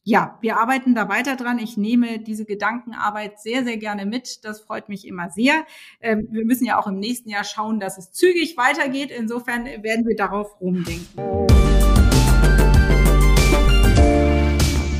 ja, 0.04 0.38
wir 0.40 0.56
arbeiten 0.56 0.94
da 0.94 1.08
weiter 1.10 1.36
dran. 1.36 1.58
Ich 1.58 1.76
nehme 1.76 2.18
diese 2.18 2.46
Gedankenarbeit 2.46 3.40
sehr, 3.40 3.62
sehr 3.62 3.76
gerne 3.76 4.06
mit. 4.06 4.42
Das 4.42 4.60
freut 4.60 4.88
mich 4.88 5.06
immer 5.06 5.28
sehr. 5.28 5.66
Ähm, 6.00 6.28
wir 6.30 6.46
müssen 6.46 6.64
ja 6.64 6.78
auch 6.78 6.86
im 6.86 6.98
nächsten 6.98 7.28
Jahr 7.28 7.44
schauen, 7.44 7.78
dass 7.78 7.98
es 7.98 8.12
zügig 8.12 8.56
weitergeht. 8.56 9.10
Insofern 9.10 9.66
werden 9.66 10.06
wir 10.06 10.16
darauf 10.16 10.58
rumdenken. 10.62 11.97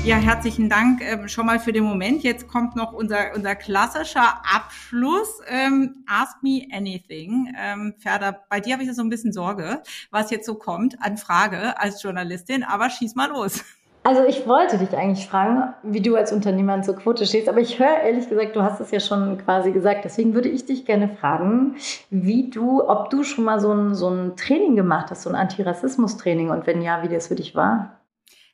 Ja, 0.08 0.16
herzlichen 0.16 0.70
Dank 0.70 1.02
ähm, 1.02 1.28
schon 1.28 1.44
mal 1.44 1.60
für 1.60 1.70
den 1.70 1.84
Moment. 1.84 2.22
Jetzt 2.22 2.48
kommt 2.48 2.74
noch 2.74 2.94
unser, 2.94 3.34
unser 3.34 3.54
klassischer 3.54 4.40
Abschluss. 4.42 5.42
Ähm, 5.46 6.02
ask 6.06 6.42
me 6.42 6.66
anything. 6.72 7.54
Ähm, 7.62 7.92
Ferda, 7.98 8.34
bei 8.48 8.58
dir 8.60 8.72
habe 8.72 8.84
ich 8.84 8.94
so 8.94 9.02
ein 9.02 9.10
bisschen 9.10 9.34
Sorge, 9.34 9.82
was 10.10 10.30
jetzt 10.30 10.46
so 10.46 10.54
kommt 10.54 10.96
an 11.02 11.18
Frage 11.18 11.78
als 11.78 12.02
Journalistin, 12.02 12.64
aber 12.64 12.88
schieß 12.88 13.16
mal 13.16 13.28
los. 13.28 13.62
Also 14.02 14.24
ich 14.24 14.46
wollte 14.46 14.78
dich 14.78 14.96
eigentlich 14.96 15.28
fragen, 15.28 15.74
wie 15.82 16.00
du 16.00 16.16
als 16.16 16.32
Unternehmerin 16.32 16.84
zur 16.84 16.96
Quote 16.96 17.26
stehst, 17.26 17.46
aber 17.46 17.60
ich 17.60 17.78
höre 17.78 18.00
ehrlich 18.00 18.30
gesagt, 18.30 18.56
du 18.56 18.62
hast 18.62 18.80
es 18.80 18.90
ja 18.90 19.00
schon 19.00 19.36
quasi 19.36 19.72
gesagt. 19.72 20.06
Deswegen 20.06 20.32
würde 20.32 20.48
ich 20.48 20.64
dich 20.64 20.86
gerne 20.86 21.10
fragen, 21.10 21.76
wie 22.08 22.48
du, 22.48 22.82
ob 22.82 23.10
du 23.10 23.24
schon 23.24 23.44
mal 23.44 23.60
so 23.60 23.74
ein, 23.74 23.94
so 23.94 24.08
ein 24.08 24.36
Training 24.36 24.74
gemacht 24.74 25.10
hast, 25.10 25.24
so 25.24 25.28
ein 25.28 25.36
Antirassismus-Training 25.36 26.48
und 26.48 26.66
wenn 26.66 26.80
ja, 26.80 27.02
wie 27.02 27.08
das 27.08 27.28
für 27.28 27.34
dich 27.34 27.54
war. 27.54 27.97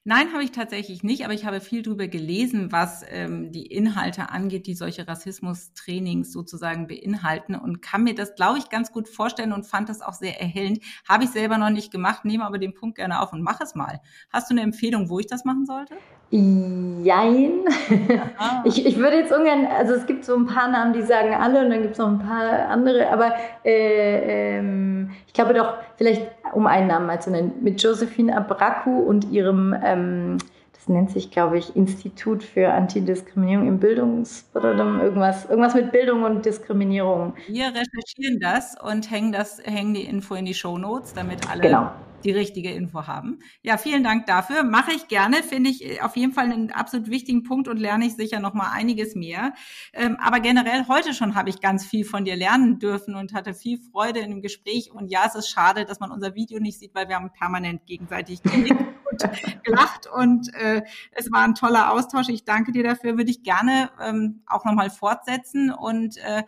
Nein, 0.06 0.34
habe 0.34 0.44
ich 0.44 0.52
tatsächlich 0.52 1.02
nicht, 1.02 1.24
aber 1.24 1.32
ich 1.32 1.46
habe 1.46 1.62
viel 1.62 1.82
darüber 1.82 2.06
gelesen, 2.08 2.70
was 2.70 3.02
ähm, 3.08 3.52
die 3.52 3.64
Inhalte 3.64 4.28
angeht, 4.28 4.66
die 4.66 4.74
solche 4.74 5.08
Rassismus-Trainings 5.08 6.30
sozusagen 6.30 6.86
beinhalten 6.86 7.54
und 7.54 7.80
kann 7.80 8.04
mir 8.04 8.14
das, 8.14 8.34
glaube 8.34 8.58
ich, 8.58 8.68
ganz 8.68 8.92
gut 8.92 9.08
vorstellen 9.08 9.54
und 9.54 9.64
fand 9.64 9.88
das 9.88 10.02
auch 10.02 10.12
sehr 10.12 10.38
erhellend. 10.38 10.80
Habe 11.08 11.24
ich 11.24 11.30
selber 11.30 11.56
noch 11.56 11.70
nicht 11.70 11.90
gemacht, 11.90 12.26
nehme 12.26 12.44
aber 12.44 12.58
den 12.58 12.74
Punkt 12.74 12.96
gerne 12.96 13.22
auf 13.22 13.32
und 13.32 13.40
mache 13.40 13.64
es 13.64 13.74
mal. 13.74 14.02
Hast 14.30 14.50
du 14.50 14.54
eine 14.54 14.60
Empfehlung, 14.60 15.08
wo 15.08 15.20
ich 15.20 15.26
das 15.26 15.46
machen 15.46 15.64
sollte? 15.64 15.94
Jein. 16.30 17.64
Ich, 18.64 18.84
ich 18.84 18.96
würde 18.96 19.18
jetzt 19.18 19.32
ungern, 19.32 19.66
also 19.66 19.94
es 19.94 20.06
gibt 20.06 20.24
so 20.24 20.34
ein 20.36 20.46
paar 20.46 20.68
Namen, 20.68 20.92
die 20.92 21.02
sagen 21.02 21.34
alle 21.34 21.64
und 21.64 21.70
dann 21.70 21.82
gibt 21.82 21.92
es 21.92 21.98
noch 21.98 22.08
ein 22.08 22.18
paar 22.18 22.68
andere, 22.68 23.10
aber 23.10 23.34
äh, 23.64 24.58
ähm, 24.58 25.10
ich 25.26 25.32
glaube 25.32 25.54
doch, 25.54 25.76
vielleicht 25.96 26.22
um 26.52 26.66
einen 26.66 26.88
Namen 26.88 27.06
mal 27.06 27.20
zu 27.20 27.30
nennen, 27.30 27.52
mit 27.60 27.82
Josephine 27.82 28.36
Abraku 28.36 29.00
und 29.00 29.30
ihrem, 29.30 29.74
ähm, 29.82 30.38
das 30.84 30.90
nennt 30.90 31.10
sich, 31.10 31.30
glaube 31.30 31.56
ich, 31.56 31.74
Institut 31.76 32.42
für 32.42 32.70
Antidiskriminierung 32.74 33.66
im 33.66 33.80
Bildungs- 33.80 34.44
oder 34.54 34.74
irgendwas, 34.74 35.46
irgendwas 35.46 35.74
mit 35.74 35.92
Bildung 35.92 36.24
und 36.24 36.44
Diskriminierung. 36.44 37.32
Wir 37.48 37.68
recherchieren 37.68 38.38
das 38.38 38.74
und 38.82 39.10
hängen 39.10 39.32
das, 39.32 39.62
hängen 39.64 39.94
die 39.94 40.02
Info 40.04 40.34
in 40.34 40.44
die 40.44 40.52
Show 40.52 40.76
Notes, 40.76 41.14
damit 41.14 41.50
alle 41.50 41.62
genau 41.62 41.90
die 42.22 42.32
richtige 42.32 42.70
Info 42.72 43.06
haben. 43.06 43.38
Ja, 43.62 43.76
vielen 43.76 44.02
Dank 44.02 44.26
dafür. 44.26 44.62
Mache 44.62 44.92
ich 44.92 45.08
gerne, 45.08 45.42
finde 45.42 45.70
ich 45.70 46.02
auf 46.02 46.16
jeden 46.16 46.32
Fall 46.32 46.50
einen 46.50 46.70
absolut 46.70 47.10
wichtigen 47.10 47.42
Punkt 47.42 47.68
und 47.68 47.78
lerne 47.78 48.06
ich 48.06 48.16
sicher 48.16 48.40
noch 48.40 48.54
mal 48.54 48.70
einiges 48.72 49.14
mehr. 49.14 49.52
Ähm, 49.92 50.16
aber 50.20 50.40
generell 50.40 50.86
heute 50.88 51.12
schon 51.12 51.34
habe 51.34 51.50
ich 51.50 51.60
ganz 51.60 51.84
viel 51.84 52.04
von 52.04 52.24
dir 52.24 52.36
lernen 52.36 52.78
dürfen 52.78 53.14
und 53.14 53.34
hatte 53.34 53.52
viel 53.52 53.78
Freude 53.78 54.20
in 54.20 54.30
dem 54.30 54.42
Gespräch. 54.42 54.90
Und 54.90 55.08
ja, 55.08 55.24
es 55.26 55.34
ist 55.34 55.50
schade, 55.50 55.84
dass 55.84 56.00
man 56.00 56.10
unser 56.10 56.34
Video 56.34 56.60
nicht 56.60 56.78
sieht, 56.78 56.94
weil 56.94 57.08
wir 57.08 57.16
haben 57.16 57.30
permanent 57.30 57.84
gegenseitig 57.86 58.40
und 59.22 59.62
gelacht 59.64 60.06
und 60.06 60.52
äh, 60.54 60.82
es 61.12 61.30
war 61.30 61.42
ein 61.42 61.54
toller 61.54 61.92
Austausch. 61.92 62.28
Ich 62.28 62.44
danke 62.44 62.72
dir 62.72 62.82
dafür. 62.82 63.16
Würde 63.16 63.30
ich 63.30 63.42
gerne 63.42 63.90
ähm, 64.00 64.42
auch 64.46 64.64
noch 64.64 64.74
mal 64.74 64.90
fortsetzen 64.90 65.70
und 65.70 66.16
äh, 66.18 66.42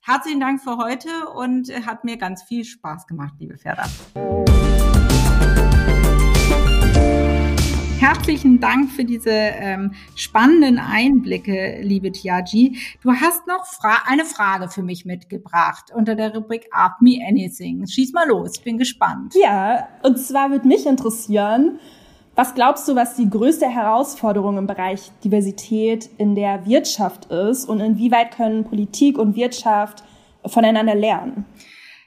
Herzlichen 0.00 0.40
Dank 0.40 0.62
für 0.62 0.78
heute 0.78 1.10
und 1.34 1.68
äh, 1.68 1.82
hat 1.82 2.02
mir 2.02 2.16
ganz 2.16 2.42
viel 2.42 2.64
Spaß 2.64 3.06
gemacht, 3.06 3.34
liebe 3.40 3.58
Ferda. 3.58 3.84
Herzlichen 7.98 8.58
Dank 8.58 8.90
für 8.90 9.04
diese 9.04 9.30
ähm, 9.30 9.92
spannenden 10.14 10.78
Einblicke, 10.78 11.80
liebe 11.82 12.10
Tiaji. 12.10 12.78
Du 13.02 13.12
hast 13.12 13.46
noch 13.46 13.66
fra 13.66 13.98
eine 14.06 14.24
Frage 14.24 14.70
für 14.70 14.82
mich 14.82 15.04
mitgebracht 15.04 15.90
unter 15.92 16.14
der 16.14 16.34
Rubrik 16.34 16.68
Ask 16.70 17.02
Me 17.02 17.18
Anything. 17.28 17.86
Schieß 17.86 18.12
mal 18.12 18.28
los, 18.28 18.60
bin 18.60 18.78
gespannt. 18.78 19.34
Ja, 19.34 19.88
und 20.04 20.18
zwar 20.18 20.50
würde 20.50 20.66
mich 20.66 20.86
interessieren, 20.86 21.80
was 22.38 22.54
glaubst 22.54 22.86
du, 22.86 22.94
was 22.94 23.16
die 23.16 23.28
größte 23.28 23.68
Herausforderung 23.68 24.58
im 24.58 24.68
Bereich 24.68 25.10
Diversität 25.24 26.08
in 26.18 26.36
der 26.36 26.66
Wirtschaft 26.66 27.24
ist 27.32 27.64
und 27.64 27.80
inwieweit 27.80 28.30
können 28.30 28.62
Politik 28.62 29.18
und 29.18 29.34
Wirtschaft 29.34 30.04
voneinander 30.46 30.94
lernen? 30.94 31.46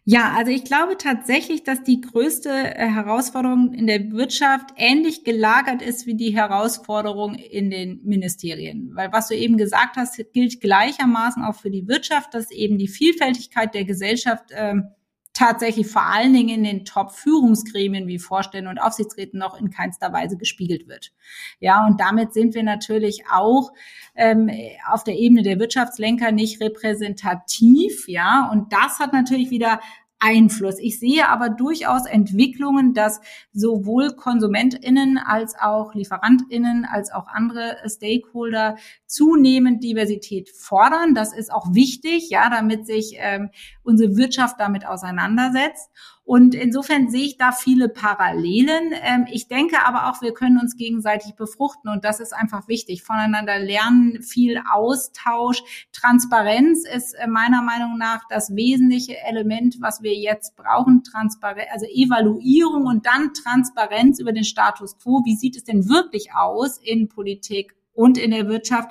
Ja, 0.06 0.32
also 0.38 0.50
ich 0.50 0.63
glaube 0.63 0.96
tatsächlich, 0.98 1.63
dass 1.63 1.84
die 1.84 2.00
größte 2.00 2.50
äh, 2.50 2.88
Herausforderung 2.88 3.74
in 3.74 3.88
der 3.88 4.10
Wirtschaft 4.13 4.70
ähnlich 4.78 5.26
gelagert 5.26 5.82
ist 5.82 6.08
wie 6.08 6.15
die 6.15 6.34
Herausforderung 6.34 7.36
in 7.36 7.70
den 7.70 8.00
Ministerien. 8.06 8.91
Weil 8.94 9.12
was 9.12 9.28
du 9.28 9.36
eben 9.36 9.58
gesagt 9.58 9.98
hast, 9.98 10.17
gilt 10.32 10.62
gleichermaßen 10.62 11.44
auch 11.44 11.56
für 11.56 11.72
die 11.72 11.89
Wirtschaft, 11.89 12.34
dass 12.34 12.52
eben 12.52 12.78
die 12.78 12.88
Vielfältigkeit 12.88 13.76
der 13.76 13.84
Gesellschaft 13.84 14.46
ähm, 14.56 14.91
tatsächlich 15.34 15.88
vor 15.88 16.04
allen 16.04 16.34
Dingen 16.34 16.50
in 16.50 16.63
den 16.63 16.86
Top-Führungsgremien 16.86 18.08
wie 18.08 18.20
Vorstände 18.20 18.70
und 18.70 18.80
Aufsichtsräten 18.80 19.39
noch 19.39 19.60
in 19.60 19.70
keinster 19.70 20.12
Weise 20.12 20.38
gespiegelt 20.38 20.88
wird. 20.88 21.13
Ja, 21.60 21.86
und 21.88 22.00
damit 22.00 22.34
sind 22.34 22.54
wir 22.54 22.63
natürlich 22.63 23.24
auch 23.32 23.72
ähm, 24.15 24.52
auf 24.91 25.04
der 25.04 25.15
Ebene 25.15 25.41
der 25.41 25.60
Wirtschaftslenker 25.60 26.32
nicht 26.32 26.62
repräsentativ. 26.62 28.08
Ja, 28.08 28.50
und 28.52 28.74
das 28.74 29.00
hat 29.00 29.13
natürlich 29.13 29.50
wieder 29.50 29.80
Einfluss. 30.21 30.77
Ich 30.79 30.99
sehe 30.99 31.27
aber 31.27 31.49
durchaus 31.49 32.05
Entwicklungen, 32.05 32.93
dass 32.93 33.19
sowohl 33.51 34.12
KonsumentInnen 34.12 35.17
als 35.17 35.55
auch 35.60 35.95
LieferantInnen 35.95 36.86
als 36.86 37.12
auch 37.12 37.27
andere 37.27 37.77
Stakeholder 37.88 38.77
zunehmend 39.07 39.84
Diversität 39.84 40.49
fordern. 40.49 41.15
Das 41.15 41.34
ist 41.34 41.51
auch 41.51 41.73
wichtig, 41.73 42.29
ja, 42.29 42.49
damit 42.49 42.86
sich 42.86 43.15
ähm, 43.17 43.49
unsere 43.84 44.15
Wirtschaft 44.15 44.60
damit 44.60 44.86
auseinandersetzt. 44.86 45.89
Und 46.32 46.56
insofern 46.56 47.10
sehe 47.10 47.26
ich 47.26 47.38
da 47.38 47.52
viele 47.52 47.89
Parallelen. 47.89 48.94
Ähm, 49.04 49.28
ich 49.30 49.50
denke 49.50 49.86
aber 49.86 50.10
auch, 50.10 50.22
wir 50.22 50.34
können 50.34 50.60
uns 50.60 50.78
gegenseitig 50.78 51.36
befruchten 51.36 51.91
und 51.91 52.06
das 52.06 52.22
ist 52.22 52.34
einfach 52.34 52.70
wichtig. 52.70 53.04
Voneinander 53.04 53.60
lernen, 53.60 54.24
viel 54.24 54.62
Austausch. 54.72 55.62
Transparenz 55.91 56.88
ist 56.88 57.15
äh, 57.15 57.28
meiner 57.28 57.62
Meinung 57.62 57.98
nach 57.98 58.22
das 58.30 58.56
wesentliche 58.56 59.17
Element, 59.28 59.80
was 59.82 60.04
wir 60.04 60.13
jetzt 60.13 60.56
brauchen. 60.56 61.04
Transparenz, 61.04 61.67
also 61.74 61.86
Evaluierung 61.88 62.86
und 62.86 63.06
dann 63.06 63.34
Transparenz 63.34 64.22
über 64.22 64.32
den 64.32 64.46
Status 64.46 64.98
quo. 65.00 65.24
Wie 65.26 65.36
sieht 65.36 65.58
es 65.58 65.65
denn 65.65 65.89
wirklich 65.89 66.30
aus 66.34 66.78
in 66.78 67.10
Politik 67.10 67.76
und 67.91 68.17
in 68.17 68.32
der 68.32 68.48
Wirtschaft? 68.48 68.89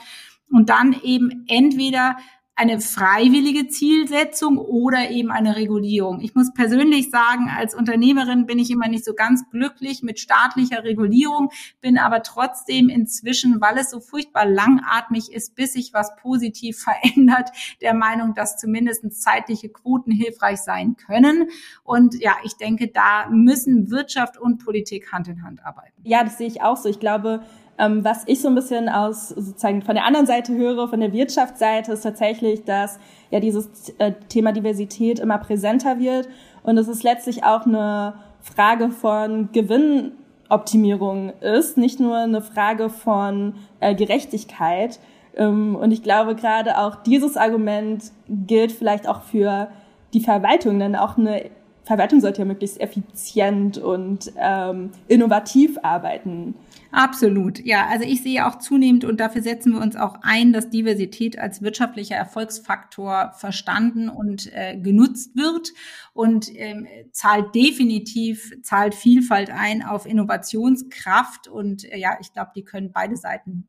Und 0.51 0.69
dann 0.69 0.95
eben 1.03 1.47
entweder 1.49 2.19
eine 2.57 2.79
freiwillige 2.79 3.69
Zielsetzung 3.69 4.59
oder 4.59 5.11
eben 5.11 5.31
eine 5.31 5.57
Regulierung. 5.57 6.21
Ich 6.21 6.35
muss 6.35 6.53
persönlich 6.53 7.11
sagen, 7.11 7.49
als 7.49 7.75
Unternehmerin 7.75 8.45
bin 8.45 8.59
ich 8.59 8.71
immer 8.71 8.87
nicht 8.87 9.05
so 9.05 9.15
ganz 9.15 9.49
glücklich 9.51 10.03
mit 10.03 10.21
staatlicher 10.21 10.85
Regulierung, 10.85 11.49
bin 11.81 11.97
aber 11.97 12.23
trotzdem 12.23 12.91
inzwischen, 12.91 13.63
weil 13.63 13.79
es 13.79 13.91
so 13.91 14.01
furchtbar 14.01 14.45
langatmig 14.45 15.33
ist, 15.33 15.55
bis 15.55 15.73
sich 15.73 15.95
was 15.95 16.15
positiv 16.17 16.79
verändert, 16.83 17.51
der 17.81 17.95
Meinung, 17.95 18.35
dass 18.35 18.59
zumindest 18.59 19.11
zeitliche 19.13 19.71
Quoten 19.71 20.13
hilfreich 20.13 20.59
sein 20.59 20.97
können. 20.97 21.49
Und 21.83 22.15
ja, 22.21 22.37
ich 22.45 22.57
denke, 22.57 22.89
da 22.89 23.29
müssen 23.31 23.91
Wirtschaft 23.91 24.39
und 24.39 24.63
Politik 24.63 25.13
Hand 25.13 25.29
in 25.29 25.43
Hand 25.43 25.65
arbeiten. 25.65 26.03
Ja, 26.05 26.25
das 26.25 26.37
sehe 26.37 26.47
ich 26.47 26.61
auch 26.61 26.77
so. 26.77 26.91
Ich 26.91 27.01
glaube, 27.01 27.43
Ähm, 27.81 28.05
was 28.05 28.25
ich 28.27 28.41
so 28.43 28.49
ein 28.49 28.55
bisschen 28.55 28.89
aus 28.89 29.31
sozusagen 29.31 29.83
von 29.83 29.95
der 29.95 30.05
anderen 30.05 30.27
Seite 30.27 30.55
höre, 30.55 30.89
von 30.89 31.01
der 31.01 31.13
Wirtschaftsseite, 31.13 31.93
ist 31.93 32.03
tatsächlich, 32.03 32.65
dass 32.65 32.99
ja 33.31 33.41
dieses 33.41 33.95
äh, 33.99 34.13
Thema 34.29 34.53
Diversität 34.53 35.19
immer 35.19 35.39
präsenter 35.39 35.99
wird 35.99 36.29
und 36.63 36.77
es 36.77 36.89
ist 36.89 37.03
letztlich 37.03 37.45
auch 37.45 37.65
eine 37.65 38.15
Frage 38.43 38.91
von 38.91 39.51
Gewinnoptimierung 39.53 41.33
ist, 41.41 41.77
nicht 41.79 42.01
nur 42.01 42.17
eine 42.17 42.43
Frage 42.43 42.91
von 42.91 43.55
äh, 43.81 43.95
Gerechtigkeit. 43.95 44.99
Ähm, 45.37 45.77
und 45.77 45.91
ich 45.91 46.03
glaube, 46.03 46.35
gerade 46.35 46.79
auch 46.79 46.97
dieses 46.97 47.37
Argument 47.37 48.05
gilt 48.29 48.73
vielleicht 48.73 49.09
auch 49.09 49.23
für 49.23 49.69
die 50.13 50.21
Verwaltung, 50.21 50.79
denn 50.79 50.97
auch 50.97 51.17
eine 51.17 51.51
Verwaltung 51.85 52.21
sollte 52.21 52.41
ja 52.41 52.45
möglichst 52.45 52.81
effizient 52.81 53.79
und 53.79 54.33
ähm, 54.39 54.91
innovativ 55.09 55.79
arbeiten. 55.83 56.55
Absolut, 56.93 57.61
ja. 57.65 57.87
Also 57.89 58.05
ich 58.05 58.23
sehe 58.23 58.47
auch 58.47 58.59
zunehmend 58.59 59.05
und 59.05 59.21
dafür 59.21 59.43
setzen 59.43 59.73
wir 59.73 59.81
uns 59.81 59.95
auch 59.97 60.17
ein, 60.23 60.53
dass 60.53 60.71
Diversität 60.71 61.39
als 61.39 61.63
wirtschaftlicher 61.63 62.17
Erfolgsfaktor 62.17 63.33
verstanden 63.37 64.09
und 64.09 64.53
äh, 64.53 64.77
genutzt 64.77 65.37
wird 65.37 65.73
und 66.13 66.51
ähm, 66.55 66.87
zahlt 67.13 67.55
definitiv, 67.55 68.53
zahlt 68.63 68.95
Vielfalt 68.95 69.51
ein 69.51 69.85
auf 69.85 70.05
Innovationskraft 70.05 71.47
und 71.47 71.85
äh, 71.85 71.97
ja, 71.97 72.19
ich 72.21 72.33
glaube, 72.33 72.51
die 72.57 72.65
können 72.65 72.91
beide 72.93 73.17
Seiten 73.17 73.69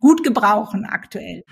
gut 0.00 0.24
gebrauchen 0.24 0.84
aktuell. 0.84 1.44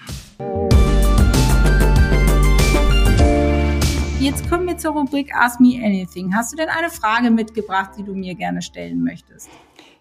Jetzt 4.21 4.51
kommen 4.51 4.67
wir 4.67 4.77
zur 4.77 4.93
Rubrik 4.93 5.35
Ask 5.35 5.61
Me 5.61 5.81
Anything. 5.83 6.35
Hast 6.35 6.53
du 6.53 6.57
denn 6.57 6.69
eine 6.69 6.91
Frage 6.91 7.31
mitgebracht, 7.31 7.93
die 7.97 8.03
du 8.03 8.15
mir 8.15 8.35
gerne 8.35 8.61
stellen 8.61 9.03
möchtest? 9.03 9.49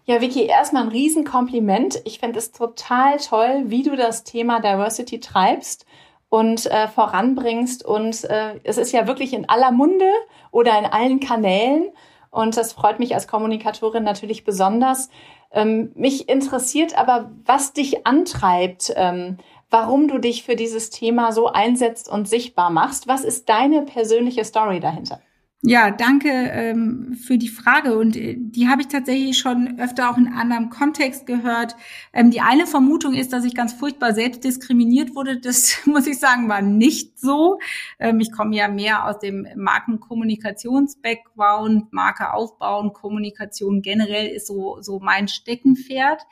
Ja, 0.04 0.20
Vicky, 0.20 0.44
erstmal 0.46 0.84
ein 0.84 0.88
Riesenkompliment. 0.88 2.00
Ich 2.04 2.18
finde 2.18 2.38
es 2.38 2.52
total 2.52 3.18
toll, 3.18 3.64
wie 3.66 3.82
du 3.82 3.96
das 3.96 4.24
Thema 4.24 4.60
Diversity 4.60 5.20
treibst 5.20 5.86
und 6.30 6.66
äh, 6.66 6.88
voranbringst. 6.88 7.84
Und 7.84 8.24
äh, 8.24 8.58
es 8.64 8.78
ist 8.78 8.92
ja 8.92 9.06
wirklich 9.06 9.34
in 9.34 9.48
aller 9.48 9.70
Munde 9.72 10.10
oder 10.50 10.78
in 10.78 10.86
allen 10.86 11.20
Kanälen. 11.20 11.90
Und 12.30 12.56
das 12.56 12.72
freut 12.72 12.98
mich 12.98 13.14
als 13.14 13.28
Kommunikatorin 13.28 14.04
natürlich 14.04 14.44
besonders. 14.44 15.10
Ähm, 15.52 15.92
mich 15.94 16.28
interessiert 16.28 16.96
aber, 16.96 17.30
was 17.44 17.72
dich 17.72 18.06
antreibt, 18.06 18.92
ähm, 18.96 19.38
warum 19.68 20.08
du 20.08 20.18
dich 20.18 20.44
für 20.44 20.56
dieses 20.56 20.90
Thema 20.90 21.32
so 21.32 21.48
einsetzt 21.48 22.08
und 22.08 22.28
sichtbar 22.28 22.70
machst. 22.70 23.08
Was 23.08 23.24
ist 23.24 23.48
deine 23.48 23.82
persönliche 23.82 24.44
Story 24.44 24.80
dahinter? 24.80 25.20
Ja, 25.62 25.90
danke 25.90 26.30
ähm, 26.30 27.18
für 27.22 27.36
die 27.36 27.50
Frage 27.50 27.98
und 27.98 28.16
äh, 28.16 28.34
die 28.38 28.68
habe 28.68 28.80
ich 28.80 28.88
tatsächlich 28.88 29.36
schon 29.38 29.78
öfter 29.78 30.10
auch 30.10 30.16
in 30.16 30.32
anderem 30.32 30.70
Kontext 30.70 31.26
gehört. 31.26 31.76
Ähm, 32.14 32.30
die 32.30 32.40
eine 32.40 32.66
Vermutung 32.66 33.12
ist, 33.12 33.34
dass 33.34 33.44
ich 33.44 33.54
ganz 33.54 33.74
furchtbar 33.74 34.14
selbst 34.14 34.42
diskriminiert 34.42 35.14
wurde. 35.14 35.38
Das 35.38 35.76
muss 35.84 36.06
ich 36.06 36.18
sagen, 36.18 36.48
war 36.48 36.62
nicht 36.62 37.20
so. 37.20 37.58
Ähm, 37.98 38.20
ich 38.20 38.32
komme 38.32 38.56
ja 38.56 38.68
mehr 38.68 39.06
aus 39.06 39.18
dem 39.18 39.46
Markenkommunikations-Background, 39.54 41.92
Marke 41.92 42.32
aufbauen, 42.32 42.94
Kommunikation 42.94 43.82
generell 43.82 44.28
ist 44.28 44.46
so 44.46 44.78
so 44.80 44.98
mein 44.98 45.28
Steckenpferd. 45.28 46.22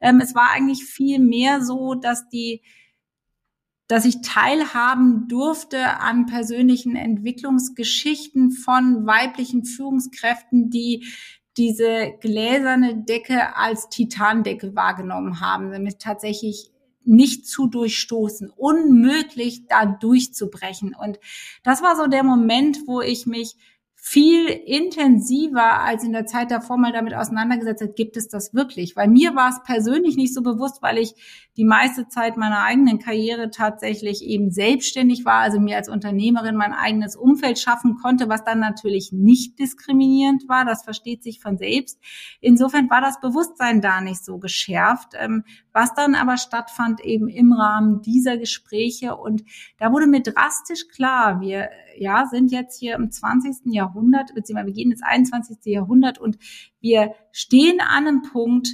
Ähm, 0.00 0.20
es 0.20 0.34
war 0.34 0.50
eigentlich 0.50 0.84
viel 0.84 1.20
mehr 1.20 1.64
so, 1.64 1.94
dass 1.94 2.28
die 2.30 2.62
dass 3.92 4.06
ich 4.06 4.22
teilhaben 4.22 5.28
durfte 5.28 6.00
an 6.00 6.24
persönlichen 6.24 6.96
Entwicklungsgeschichten 6.96 8.50
von 8.50 9.06
weiblichen 9.06 9.66
Führungskräften, 9.66 10.70
die 10.70 11.04
diese 11.58 12.14
gläserne 12.18 13.04
Decke 13.04 13.54
als 13.54 13.90
Titandecke 13.90 14.74
wahrgenommen 14.74 15.42
haben, 15.42 15.72
damit 15.72 15.98
tatsächlich 15.98 16.70
nicht 17.04 17.46
zu 17.46 17.66
durchstoßen, 17.66 18.48
unmöglich 18.56 19.66
da 19.66 19.84
durchzubrechen. 19.84 20.94
Und 20.98 21.20
das 21.62 21.82
war 21.82 21.94
so 21.94 22.06
der 22.06 22.24
Moment, 22.24 22.86
wo 22.86 23.02
ich 23.02 23.26
mich 23.26 23.56
viel 24.04 24.48
intensiver 24.48 25.80
als 25.80 26.02
in 26.02 26.12
der 26.12 26.26
Zeit 26.26 26.50
davor 26.50 26.76
mal 26.76 26.90
damit 26.90 27.14
auseinandergesetzt 27.14 27.82
hat, 27.82 27.94
gibt 27.94 28.16
es 28.16 28.26
das 28.26 28.52
wirklich? 28.52 28.96
Weil 28.96 29.06
mir 29.06 29.36
war 29.36 29.48
es 29.50 29.62
persönlich 29.62 30.16
nicht 30.16 30.34
so 30.34 30.42
bewusst, 30.42 30.82
weil 30.82 30.98
ich 30.98 31.14
die 31.56 31.64
meiste 31.64 32.08
Zeit 32.08 32.36
meiner 32.36 32.64
eigenen 32.64 32.98
Karriere 32.98 33.50
tatsächlich 33.50 34.24
eben 34.24 34.50
selbstständig 34.50 35.24
war, 35.24 35.38
also 35.38 35.60
mir 35.60 35.76
als 35.76 35.88
Unternehmerin 35.88 36.56
mein 36.56 36.72
eigenes 36.72 37.14
Umfeld 37.14 37.60
schaffen 37.60 37.94
konnte, 37.94 38.28
was 38.28 38.42
dann 38.42 38.58
natürlich 38.58 39.12
nicht 39.12 39.60
diskriminierend 39.60 40.48
war. 40.48 40.64
Das 40.64 40.82
versteht 40.82 41.22
sich 41.22 41.40
von 41.40 41.56
selbst. 41.56 42.00
Insofern 42.40 42.90
war 42.90 43.02
das 43.02 43.20
Bewusstsein 43.20 43.80
da 43.80 44.00
nicht 44.00 44.24
so 44.24 44.38
geschärft, 44.38 45.12
ähm, 45.16 45.44
was 45.72 45.94
dann 45.94 46.16
aber 46.16 46.38
stattfand 46.38 47.00
eben 47.04 47.28
im 47.28 47.52
Rahmen 47.52 48.02
dieser 48.02 48.36
Gespräche. 48.36 49.14
Und 49.14 49.44
da 49.78 49.92
wurde 49.92 50.08
mir 50.08 50.22
drastisch 50.22 50.88
klar, 50.88 51.40
wir 51.40 51.68
ja, 51.96 52.26
sind 52.26 52.52
jetzt 52.52 52.78
hier 52.78 52.94
im 52.94 53.10
20. 53.10 53.72
Jahrhundert, 53.72 54.34
beziehungsweise 54.34 54.66
wir 54.66 54.74
gehen 54.74 54.90
ins 54.90 55.02
21. 55.02 55.58
Jahrhundert 55.64 56.18
und 56.18 56.38
wir 56.80 57.14
stehen 57.32 57.80
an 57.80 58.06
einem 58.06 58.22
Punkt, 58.22 58.68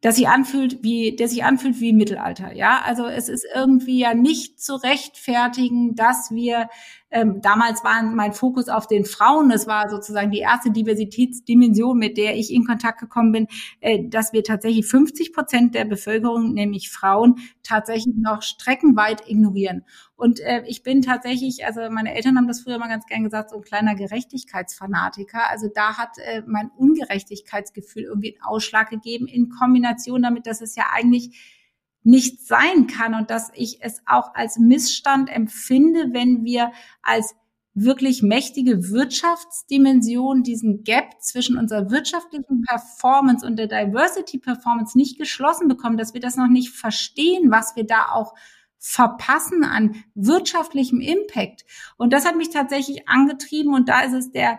dass 0.00 0.16
sich 0.16 0.28
anfühlt 0.28 0.82
wie, 0.82 1.14
der 1.14 1.28
sich 1.28 1.44
anfühlt 1.44 1.80
wie 1.80 1.92
Mittelalter. 1.92 2.54
Ja, 2.54 2.80
also 2.84 3.06
es 3.06 3.28
ist 3.28 3.46
irgendwie 3.54 3.98
ja 3.98 4.14
nicht 4.14 4.60
zu 4.60 4.76
rechtfertigen, 4.76 5.94
dass 5.94 6.30
wir 6.30 6.68
ähm, 7.10 7.40
damals 7.40 7.82
war 7.84 8.02
mein 8.02 8.32
Fokus 8.32 8.68
auf 8.68 8.86
den 8.86 9.04
Frauen. 9.04 9.48
Das 9.48 9.66
war 9.66 9.90
sozusagen 9.90 10.30
die 10.30 10.38
erste 10.38 10.70
Diversitätsdimension, 10.70 11.98
mit 11.98 12.16
der 12.16 12.36
ich 12.36 12.52
in 12.52 12.64
Kontakt 12.64 13.00
gekommen 13.00 13.32
bin, 13.32 13.46
äh, 13.80 14.08
dass 14.08 14.32
wir 14.32 14.44
tatsächlich 14.44 14.86
50 14.86 15.32
Prozent 15.32 15.74
der 15.74 15.84
Bevölkerung, 15.84 16.54
nämlich 16.54 16.90
Frauen, 16.90 17.36
tatsächlich 17.62 18.14
noch 18.16 18.42
streckenweit 18.42 19.28
ignorieren. 19.28 19.84
Und 20.16 20.40
äh, 20.40 20.62
ich 20.66 20.82
bin 20.82 21.02
tatsächlich, 21.02 21.64
also 21.64 21.80
meine 21.90 22.14
Eltern 22.14 22.36
haben 22.36 22.46
das 22.46 22.60
früher 22.60 22.78
mal 22.78 22.88
ganz 22.88 23.06
gern 23.06 23.24
gesagt, 23.24 23.50
so 23.50 23.56
ein 23.56 23.62
kleiner 23.62 23.94
Gerechtigkeitsfanatiker. 23.94 25.48
Also 25.48 25.68
da 25.74 25.96
hat 25.96 26.18
äh, 26.18 26.42
mein 26.46 26.70
Ungerechtigkeitsgefühl 26.76 28.04
irgendwie 28.04 28.34
einen 28.34 28.42
Ausschlag 28.42 28.90
gegeben 28.90 29.26
in 29.26 29.48
Kombination 29.48 30.22
damit, 30.22 30.46
dass 30.46 30.60
es 30.60 30.76
ja 30.76 30.84
eigentlich 30.92 31.59
nicht 32.02 32.46
sein 32.46 32.86
kann 32.86 33.14
und 33.14 33.30
dass 33.30 33.50
ich 33.54 33.82
es 33.82 34.00
auch 34.06 34.34
als 34.34 34.58
Missstand 34.58 35.30
empfinde, 35.30 36.08
wenn 36.12 36.44
wir 36.44 36.72
als 37.02 37.34
wirklich 37.74 38.22
mächtige 38.22 38.90
Wirtschaftsdimension 38.90 40.42
diesen 40.42 40.82
Gap 40.82 41.20
zwischen 41.20 41.56
unserer 41.56 41.90
wirtschaftlichen 41.90 42.62
Performance 42.62 43.46
und 43.46 43.56
der 43.56 43.68
Diversity 43.68 44.38
Performance 44.38 44.98
nicht 44.98 45.18
geschlossen 45.18 45.68
bekommen, 45.68 45.96
dass 45.96 46.14
wir 46.14 46.20
das 46.20 46.36
noch 46.36 46.48
nicht 46.48 46.70
verstehen, 46.70 47.50
was 47.50 47.76
wir 47.76 47.84
da 47.84 48.08
auch 48.12 48.34
verpassen 48.78 49.62
an 49.62 50.02
wirtschaftlichem 50.14 51.00
Impact. 51.00 51.64
Und 51.96 52.12
das 52.12 52.24
hat 52.24 52.36
mich 52.36 52.50
tatsächlich 52.50 53.08
angetrieben 53.08 53.74
und 53.74 53.88
da 53.88 54.00
ist 54.00 54.14
es 54.14 54.32
der 54.32 54.58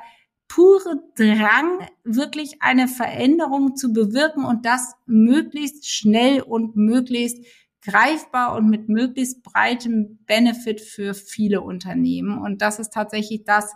pure 0.54 1.02
Drang, 1.16 1.88
wirklich 2.04 2.62
eine 2.62 2.90
Veränderung 2.90 3.78
zu 3.78 3.94
bewirken 3.94 4.44
und 4.44 4.66
das 4.66 4.96
möglichst 5.06 5.90
schnell 5.90 6.42
und 6.42 6.76
möglichst 6.76 7.46
greifbar 7.82 8.58
und 8.58 8.70
mit 8.70 8.90
möglichst 8.90 9.44
breitem 9.44 10.20
Benefit 10.26 10.82
für 10.82 11.14
viele 11.14 11.62
Unternehmen. 11.62 12.38
Und 12.38 12.62
das 12.62 12.80
ist 12.80 12.92
tatsächlich 12.92 13.46
das, 13.46 13.72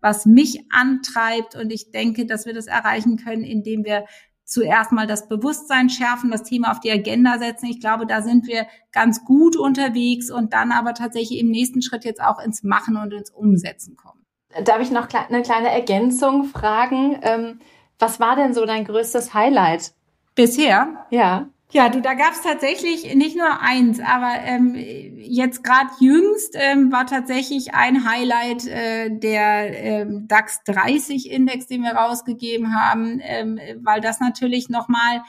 was 0.00 0.24
mich 0.24 0.64
antreibt. 0.70 1.56
Und 1.56 1.72
ich 1.72 1.90
denke, 1.90 2.24
dass 2.24 2.46
wir 2.46 2.54
das 2.54 2.68
erreichen 2.68 3.16
können, 3.16 3.42
indem 3.42 3.84
wir 3.84 4.04
zuerst 4.44 4.92
mal 4.92 5.08
das 5.08 5.28
Bewusstsein 5.28 5.90
schärfen, 5.90 6.30
das 6.30 6.44
Thema 6.44 6.70
auf 6.70 6.78
die 6.78 6.92
Agenda 6.92 7.40
setzen. 7.40 7.66
Ich 7.66 7.80
glaube, 7.80 8.06
da 8.06 8.22
sind 8.22 8.46
wir 8.46 8.68
ganz 8.92 9.24
gut 9.24 9.56
unterwegs 9.56 10.30
und 10.30 10.52
dann 10.52 10.70
aber 10.70 10.94
tatsächlich 10.94 11.40
im 11.40 11.50
nächsten 11.50 11.82
Schritt 11.82 12.04
jetzt 12.04 12.22
auch 12.22 12.38
ins 12.38 12.62
Machen 12.62 12.96
und 12.96 13.12
ins 13.12 13.30
Umsetzen 13.30 13.96
kommen. 13.96 14.21
Darf 14.64 14.80
ich 14.80 14.90
noch 14.90 15.08
eine 15.12 15.42
kleine 15.42 15.70
Ergänzung 15.70 16.44
fragen? 16.44 17.18
Ähm, 17.22 17.60
was 17.98 18.20
war 18.20 18.36
denn 18.36 18.54
so 18.54 18.66
dein 18.66 18.84
größtes 18.84 19.34
Highlight? 19.34 19.92
Bisher? 20.34 21.06
Ja. 21.10 21.46
Ja, 21.72 21.88
du, 21.88 22.02
da 22.02 22.12
gab 22.12 22.32
es 22.32 22.42
tatsächlich 22.42 23.14
nicht 23.14 23.34
nur 23.34 23.62
eins, 23.62 23.98
aber 23.98 24.34
ähm, 24.44 24.74
jetzt 24.76 25.64
gerade 25.64 25.88
jüngst 26.00 26.54
ähm, 26.54 26.92
war 26.92 27.06
tatsächlich 27.06 27.72
ein 27.72 28.06
Highlight 28.06 28.66
äh, 28.66 29.08
der 29.08 29.82
ähm, 29.82 30.28
DAX 30.28 30.62
30 30.64 31.30
Index, 31.30 31.68
den 31.68 31.82
wir 31.82 31.92
rausgegeben 31.92 32.74
haben, 32.74 33.20
ähm, 33.22 33.58
weil 33.80 34.02
das 34.02 34.20
natürlich 34.20 34.68
nochmal 34.68 35.22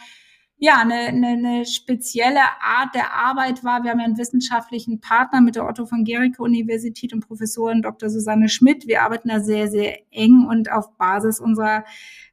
ja, 0.63 0.77
eine, 0.77 0.93
eine, 0.93 1.27
eine 1.27 1.65
spezielle 1.65 2.39
Art 2.61 2.95
der 2.95 3.13
Arbeit 3.13 3.65
war. 3.65 3.83
Wir 3.83 3.91
haben 3.91 3.99
ja 3.99 4.05
einen 4.05 4.17
wissenschaftlichen 4.17 5.01
Partner 5.01 5.41
mit 5.41 5.57
der 5.57 5.67
Otto 5.67 5.85
von 5.85 6.05
Gericke 6.05 6.41
Universität 6.41 7.11
und 7.11 7.27
Professorin 7.27 7.81
Dr. 7.81 8.09
Susanne 8.09 8.47
Schmidt. 8.47 8.87
Wir 8.87 9.01
arbeiten 9.01 9.27
da 9.27 9.41
sehr, 9.41 9.67
sehr 9.67 9.99
eng 10.11 10.45
und 10.49 10.71
auf 10.71 10.95
Basis 10.95 11.41
unserer 11.41 11.83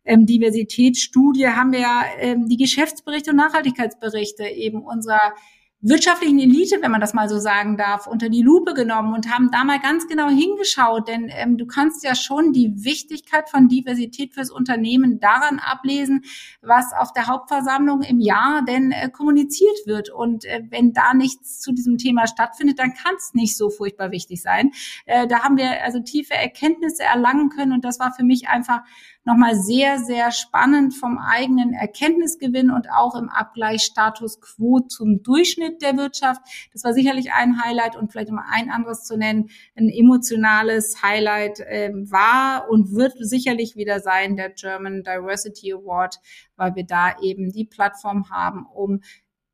ähm, 0.04 0.26
Diversitätsstudie 0.26 1.48
haben 1.48 1.72
wir 1.72 1.80
ja 1.80 2.04
ähm, 2.20 2.46
die 2.46 2.56
Geschäftsberichte 2.56 3.32
und 3.32 3.36
Nachhaltigkeitsberichte 3.38 4.44
eben 4.44 4.80
unserer 4.84 5.34
wirtschaftlichen 5.82 6.38
Elite, 6.38 6.76
wenn 6.82 6.90
man 6.90 7.00
das 7.00 7.14
mal 7.14 7.28
so 7.28 7.38
sagen 7.38 7.78
darf, 7.78 8.06
unter 8.06 8.28
die 8.28 8.42
Lupe 8.42 8.74
genommen 8.74 9.14
und 9.14 9.32
haben 9.32 9.50
da 9.50 9.64
mal 9.64 9.80
ganz 9.80 10.06
genau 10.06 10.28
hingeschaut, 10.28 11.08
denn 11.08 11.30
ähm, 11.30 11.56
du 11.56 11.66
kannst 11.66 12.04
ja 12.04 12.14
schon 12.14 12.52
die 12.52 12.84
Wichtigkeit 12.84 13.48
von 13.48 13.68
Diversität 13.68 14.34
fürs 14.34 14.50
Unternehmen 14.50 15.20
daran 15.20 15.58
ablesen, 15.58 16.24
was 16.60 16.92
auf 16.92 17.12
der 17.12 17.28
Hauptversammlung 17.28 18.02
im 18.02 18.20
Jahr 18.20 18.62
denn 18.62 18.92
äh, 18.92 19.08
kommuniziert 19.08 19.86
wird. 19.86 20.10
Und 20.10 20.44
äh, 20.44 20.62
wenn 20.68 20.92
da 20.92 21.14
nichts 21.14 21.60
zu 21.60 21.72
diesem 21.72 21.96
Thema 21.96 22.26
stattfindet, 22.26 22.78
dann 22.78 22.92
kann 22.92 23.14
es 23.16 23.32
nicht 23.32 23.56
so 23.56 23.70
furchtbar 23.70 24.10
wichtig 24.10 24.42
sein. 24.42 24.72
Äh, 25.06 25.26
da 25.28 25.42
haben 25.42 25.56
wir 25.56 25.82
also 25.82 26.00
tiefe 26.00 26.34
Erkenntnisse 26.34 27.04
erlangen 27.04 27.48
können 27.48 27.72
und 27.72 27.84
das 27.84 27.98
war 27.98 28.12
für 28.12 28.24
mich 28.24 28.48
einfach 28.48 28.82
nochmal 29.24 29.54
sehr, 29.54 29.98
sehr 29.98 30.32
spannend 30.32 30.94
vom 30.94 31.18
eigenen 31.18 31.72
Erkenntnisgewinn 31.74 32.70
und 32.70 32.90
auch 32.90 33.14
im 33.14 33.28
Abgleich 33.28 33.82
Status 33.82 34.40
quo 34.40 34.80
zum 34.80 35.22
Durchschnitt 35.22 35.82
der 35.82 35.96
Wirtschaft. 35.96 36.40
Das 36.72 36.84
war 36.84 36.94
sicherlich 36.94 37.32
ein 37.32 37.62
Highlight 37.62 37.96
und 37.96 38.10
vielleicht 38.10 38.30
um 38.30 38.38
ein 38.38 38.70
anderes 38.70 39.04
zu 39.04 39.16
nennen, 39.16 39.50
ein 39.76 39.88
emotionales 39.88 41.02
Highlight 41.02 41.60
äh, 41.60 41.92
war 41.94 42.68
und 42.70 42.92
wird 42.92 43.14
sicherlich 43.18 43.76
wieder 43.76 44.00
sein 44.00 44.36
der 44.36 44.50
German 44.50 45.02
Diversity 45.02 45.72
Award, 45.72 46.18
weil 46.56 46.74
wir 46.74 46.84
da 46.84 47.18
eben 47.20 47.50
die 47.50 47.66
Plattform 47.66 48.30
haben, 48.30 48.66
um 48.66 49.00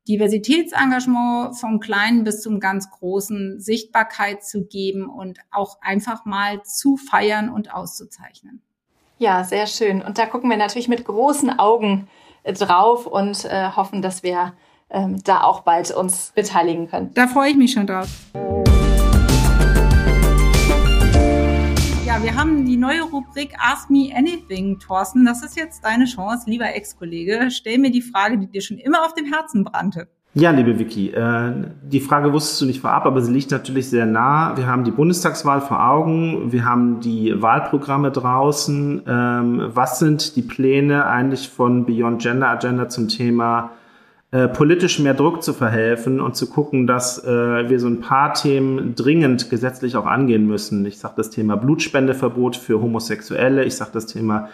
Diversitätsengagement 0.07 1.59
vom 1.59 1.81
Kleinen 1.81 2.23
bis 2.23 2.41
zum 2.41 2.61
ganz 2.61 2.89
Großen 2.89 3.59
Sichtbarkeit 3.59 4.45
zu 4.45 4.65
geben 4.65 5.09
und 5.09 5.39
auch 5.51 5.81
einfach 5.81 6.23
mal 6.23 6.63
zu 6.63 6.95
feiern 6.95 7.49
und 7.49 7.73
auszuzeichnen. 7.73 8.63
Ja, 9.19 9.43
sehr 9.43 9.65
schön. 9.65 10.03
Und 10.03 10.19
da 10.19 10.27
gucken 10.27 10.47
wir 10.49 10.57
natürlich 10.57 10.87
mit 10.87 11.03
großen 11.03 11.57
Augen 11.57 12.07
äh, 12.43 12.53
drauf 12.53 13.07
und 13.07 13.45
äh, 13.45 13.71
hoffen, 13.75 14.03
dass 14.03 14.21
wir 14.21 14.53
ähm, 14.91 15.21
da 15.23 15.41
auch 15.41 15.61
bald 15.61 15.89
uns 15.91 16.31
beteiligen 16.35 16.87
können. 16.87 17.11
Da 17.15 17.27
freue 17.27 17.49
ich 17.49 17.57
mich 17.57 17.71
schon 17.71 17.87
drauf. 17.87 18.07
Ja, 22.05 22.23
wir 22.23 22.35
haben 22.35 22.65
die 22.65 22.77
neue 22.77 23.01
Rubrik 23.01 23.55
Ask 23.59 23.89
Me 23.89 24.11
Anything, 24.15 24.77
Thorsten. 24.77 25.25
Das 25.25 25.43
ist 25.43 25.57
jetzt 25.57 25.83
deine 25.83 26.05
Chance, 26.05 26.47
lieber 26.47 26.75
Ex-Kollege. 26.75 27.49
Stell 27.49 27.79
mir 27.79 27.89
die 27.89 28.03
Frage, 28.03 28.37
die 28.37 28.47
dir 28.47 28.61
schon 28.61 28.77
immer 28.77 29.03
auf 29.03 29.15
dem 29.15 29.25
Herzen 29.25 29.63
brannte. 29.63 30.07
Ja, 30.39 30.51
liebe 30.51 30.77
Vicky, 30.77 31.09
äh, 31.09 31.51
die 31.81 31.99
Frage 31.99 32.31
wusstest 32.31 32.61
du 32.61 32.67
nicht 32.67 32.81
vorab, 32.81 33.07
aber 33.07 33.23
sie 33.23 33.33
liegt 33.33 33.49
natürlich 33.49 33.89
sehr 33.89 34.05
nah. 34.05 34.55
Wir 34.55 34.67
haben 34.67 34.83
die 34.83 34.91
Bundestagswahl 34.91 35.61
vor 35.61 35.83
Augen, 35.83 36.51
wir 36.51 36.63
haben 36.63 36.99
die 36.99 37.41
Wahlprogramme 37.41 38.11
draußen. 38.11 39.01
Ähm, 39.07 39.63
was 39.73 39.97
sind 39.97 40.35
die 40.35 40.43
Pläne 40.43 41.07
eigentlich 41.07 41.49
von 41.49 41.87
Beyond 41.87 42.21
Gender 42.21 42.49
Agenda 42.49 42.87
zum 42.87 43.07
Thema 43.07 43.71
äh, 44.29 44.47
politisch 44.47 44.99
mehr 44.99 45.15
Druck 45.15 45.41
zu 45.41 45.53
verhelfen 45.53 46.21
und 46.21 46.35
zu 46.35 46.47
gucken, 46.47 46.85
dass 46.85 47.23
äh, 47.25 47.67
wir 47.67 47.79
so 47.79 47.87
ein 47.87 48.01
paar 48.01 48.35
Themen 48.35 48.93
dringend 48.93 49.49
gesetzlich 49.49 49.97
auch 49.97 50.05
angehen 50.05 50.45
müssen? 50.45 50.85
Ich 50.85 50.99
sage 50.99 51.15
das 51.17 51.31
Thema 51.31 51.57
Blutspendeverbot 51.57 52.57
für 52.57 52.79
Homosexuelle, 52.79 53.65
ich 53.65 53.75
sage 53.75 53.89
das 53.91 54.05
Thema 54.05 54.49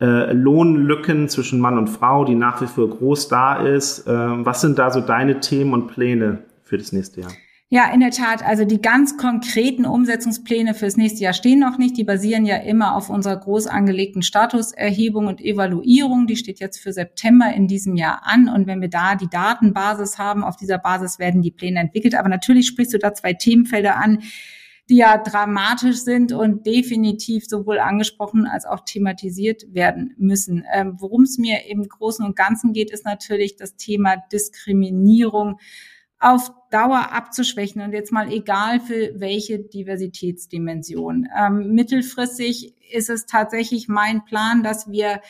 äh, 0.00 0.32
Lohnlücken 0.32 1.28
zwischen 1.28 1.58
Mann 1.58 1.78
und 1.78 1.88
Frau, 1.88 2.24
die 2.24 2.34
nach 2.34 2.60
wie 2.60 2.66
vor 2.66 2.88
groß 2.90 3.28
da 3.28 3.56
ist. 3.56 4.06
Äh, 4.06 4.12
was 4.12 4.60
sind 4.60 4.78
da 4.78 4.90
so 4.90 5.00
deine 5.00 5.40
Themen 5.40 5.72
und 5.72 5.88
Pläne 5.88 6.40
für 6.62 6.76
das 6.76 6.92
nächste 6.92 7.22
Jahr? 7.22 7.32
Ja, 7.68 7.92
in 7.92 7.98
der 7.98 8.12
Tat. 8.12 8.44
Also 8.44 8.64
die 8.64 8.80
ganz 8.80 9.16
konkreten 9.16 9.86
Umsetzungspläne 9.86 10.72
fürs 10.72 10.96
nächste 10.96 11.24
Jahr 11.24 11.32
stehen 11.32 11.58
noch 11.58 11.78
nicht. 11.78 11.96
Die 11.96 12.04
basieren 12.04 12.46
ja 12.46 12.58
immer 12.58 12.94
auf 12.94 13.10
unserer 13.10 13.36
groß 13.38 13.66
angelegten 13.66 14.22
Statuserhebung 14.22 15.26
und 15.26 15.40
Evaluierung. 15.40 16.28
Die 16.28 16.36
steht 16.36 16.60
jetzt 16.60 16.78
für 16.78 16.92
September 16.92 17.52
in 17.52 17.66
diesem 17.66 17.96
Jahr 17.96 18.20
an. 18.22 18.48
Und 18.48 18.68
wenn 18.68 18.80
wir 18.80 18.88
da 18.88 19.16
die 19.16 19.28
Datenbasis 19.28 20.16
haben, 20.16 20.44
auf 20.44 20.56
dieser 20.56 20.78
Basis 20.78 21.18
werden 21.18 21.42
die 21.42 21.50
Pläne 21.50 21.80
entwickelt. 21.80 22.14
Aber 22.14 22.28
natürlich 22.28 22.68
sprichst 22.68 22.94
du 22.94 22.98
da 22.98 23.14
zwei 23.14 23.32
Themenfelder 23.32 23.96
an, 23.96 24.20
die 24.88 24.98
ja 24.98 25.18
dramatisch 25.18 25.96
sind 25.98 26.32
und 26.32 26.64
definitiv 26.64 27.46
sowohl 27.46 27.78
angesprochen 27.78 28.46
als 28.46 28.66
auch 28.66 28.80
thematisiert 28.84 29.74
werden 29.74 30.14
müssen. 30.16 30.64
Ähm, 30.72 30.96
Worum 30.98 31.22
es 31.22 31.38
mir 31.38 31.66
im 31.66 31.88
Großen 31.88 32.24
und 32.24 32.36
Ganzen 32.36 32.72
geht, 32.72 32.90
ist 32.90 33.04
natürlich 33.04 33.56
das 33.56 33.76
Thema 33.76 34.16
Diskriminierung 34.32 35.58
auf 36.18 36.50
Dauer 36.70 37.12
abzuschwächen 37.12 37.82
und 37.82 37.92
jetzt 37.92 38.12
mal 38.12 38.32
egal 38.32 38.80
für 38.80 39.12
welche 39.20 39.58
Diversitätsdimension. 39.58 41.28
Ähm, 41.36 41.74
mittelfristig 41.74 42.74
ist 42.92 43.10
es 43.10 43.26
tatsächlich 43.26 43.88
mein 43.88 44.24
Plan, 44.24 44.62
dass 44.62 44.90
wir 44.90 45.20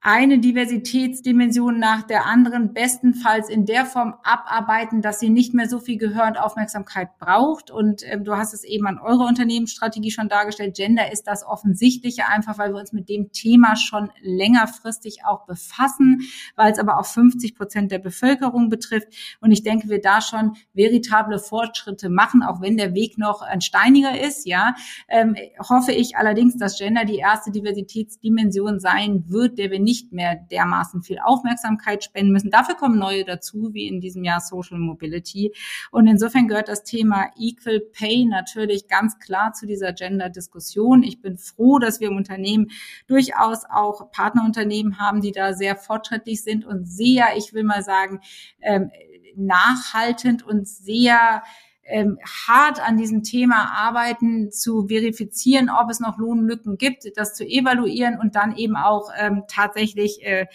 eine 0.00 0.38
Diversitätsdimension 0.38 1.80
nach 1.80 2.04
der 2.04 2.24
anderen 2.24 2.72
bestenfalls 2.72 3.48
in 3.48 3.66
der 3.66 3.84
Form 3.84 4.14
abarbeiten, 4.22 5.02
dass 5.02 5.18
sie 5.18 5.28
nicht 5.28 5.54
mehr 5.54 5.68
so 5.68 5.80
viel 5.80 5.98
Gehör 5.98 6.28
und 6.28 6.38
Aufmerksamkeit 6.38 7.18
braucht. 7.18 7.72
Und 7.72 8.04
äh, 8.04 8.20
du 8.20 8.36
hast 8.36 8.54
es 8.54 8.62
eben 8.62 8.86
an 8.86 9.00
eurer 9.00 9.26
Unternehmensstrategie 9.26 10.12
schon 10.12 10.28
dargestellt. 10.28 10.76
Gender 10.76 11.10
ist 11.10 11.24
das 11.24 11.44
Offensichtliche, 11.44 12.28
einfach 12.28 12.58
weil 12.58 12.72
wir 12.72 12.78
uns 12.78 12.92
mit 12.92 13.08
dem 13.08 13.32
Thema 13.32 13.74
schon 13.74 14.10
längerfristig 14.22 15.24
auch 15.26 15.46
befassen, 15.46 16.20
weil 16.54 16.70
es 16.70 16.78
aber 16.78 17.00
auch 17.00 17.06
50 17.06 17.56
Prozent 17.56 17.90
der 17.90 17.98
Bevölkerung 17.98 18.68
betrifft. 18.68 19.08
Und 19.40 19.50
ich 19.50 19.64
denke, 19.64 19.88
wir 19.88 20.00
da 20.00 20.20
schon 20.20 20.52
veritable 20.74 21.40
Fortschritte 21.40 22.08
machen, 22.08 22.44
auch 22.44 22.60
wenn 22.60 22.76
der 22.76 22.94
Weg 22.94 23.18
noch 23.18 23.42
ein 23.42 23.60
steiniger 23.60 24.20
ist. 24.20 24.46
Ja, 24.46 24.76
ähm, 25.08 25.34
hoffe 25.58 25.90
ich 25.90 26.16
allerdings, 26.16 26.56
dass 26.56 26.78
Gender 26.78 27.04
die 27.04 27.16
erste 27.16 27.50
Diversitätsdimension 27.50 28.78
sein 28.78 29.24
wird, 29.26 29.58
der 29.58 29.72
wir 29.72 29.87
nicht 29.88 30.12
mehr 30.12 30.36
dermaßen 30.36 31.02
viel 31.02 31.18
Aufmerksamkeit 31.18 32.04
spenden 32.04 32.30
müssen. 32.30 32.50
Dafür 32.50 32.74
kommen 32.74 32.98
neue 32.98 33.24
dazu, 33.24 33.70
wie 33.72 33.86
in 33.88 34.02
diesem 34.02 34.22
Jahr 34.22 34.40
Social 34.40 34.78
Mobility. 34.78 35.54
Und 35.90 36.06
insofern 36.06 36.46
gehört 36.46 36.68
das 36.68 36.84
Thema 36.84 37.30
Equal 37.38 37.80
Pay 37.80 38.26
natürlich 38.26 38.86
ganz 38.86 39.18
klar 39.18 39.54
zu 39.54 39.66
dieser 39.66 39.94
Gender-Diskussion. 39.94 41.02
Ich 41.02 41.22
bin 41.22 41.38
froh, 41.38 41.78
dass 41.78 42.00
wir 42.00 42.08
im 42.08 42.18
Unternehmen 42.18 42.66
durchaus 43.06 43.64
auch 43.64 44.10
Partnerunternehmen 44.10 44.98
haben, 44.98 45.22
die 45.22 45.32
da 45.32 45.54
sehr 45.54 45.74
fortschrittlich 45.74 46.42
sind 46.42 46.66
und 46.66 46.84
sehr, 46.84 47.28
ich 47.38 47.54
will 47.54 47.64
mal 47.64 47.82
sagen, 47.82 48.20
ähm, 48.60 48.90
nachhaltend 49.36 50.44
und 50.44 50.68
sehr 50.68 51.42
ähm, 51.88 52.18
hart 52.46 52.80
an 52.80 52.96
diesem 52.96 53.22
Thema 53.22 53.72
arbeiten, 53.74 54.50
zu 54.50 54.88
verifizieren, 54.88 55.70
ob 55.70 55.90
es 55.90 56.00
noch 56.00 56.18
Lohnlücken 56.18 56.78
gibt, 56.78 57.04
das 57.16 57.34
zu 57.34 57.44
evaluieren 57.44 58.18
und 58.20 58.34
dann 58.34 58.56
eben 58.56 58.76
auch 58.76 59.10
ähm, 59.18 59.44
tatsächlich 59.48 60.22
äh, 60.22 60.46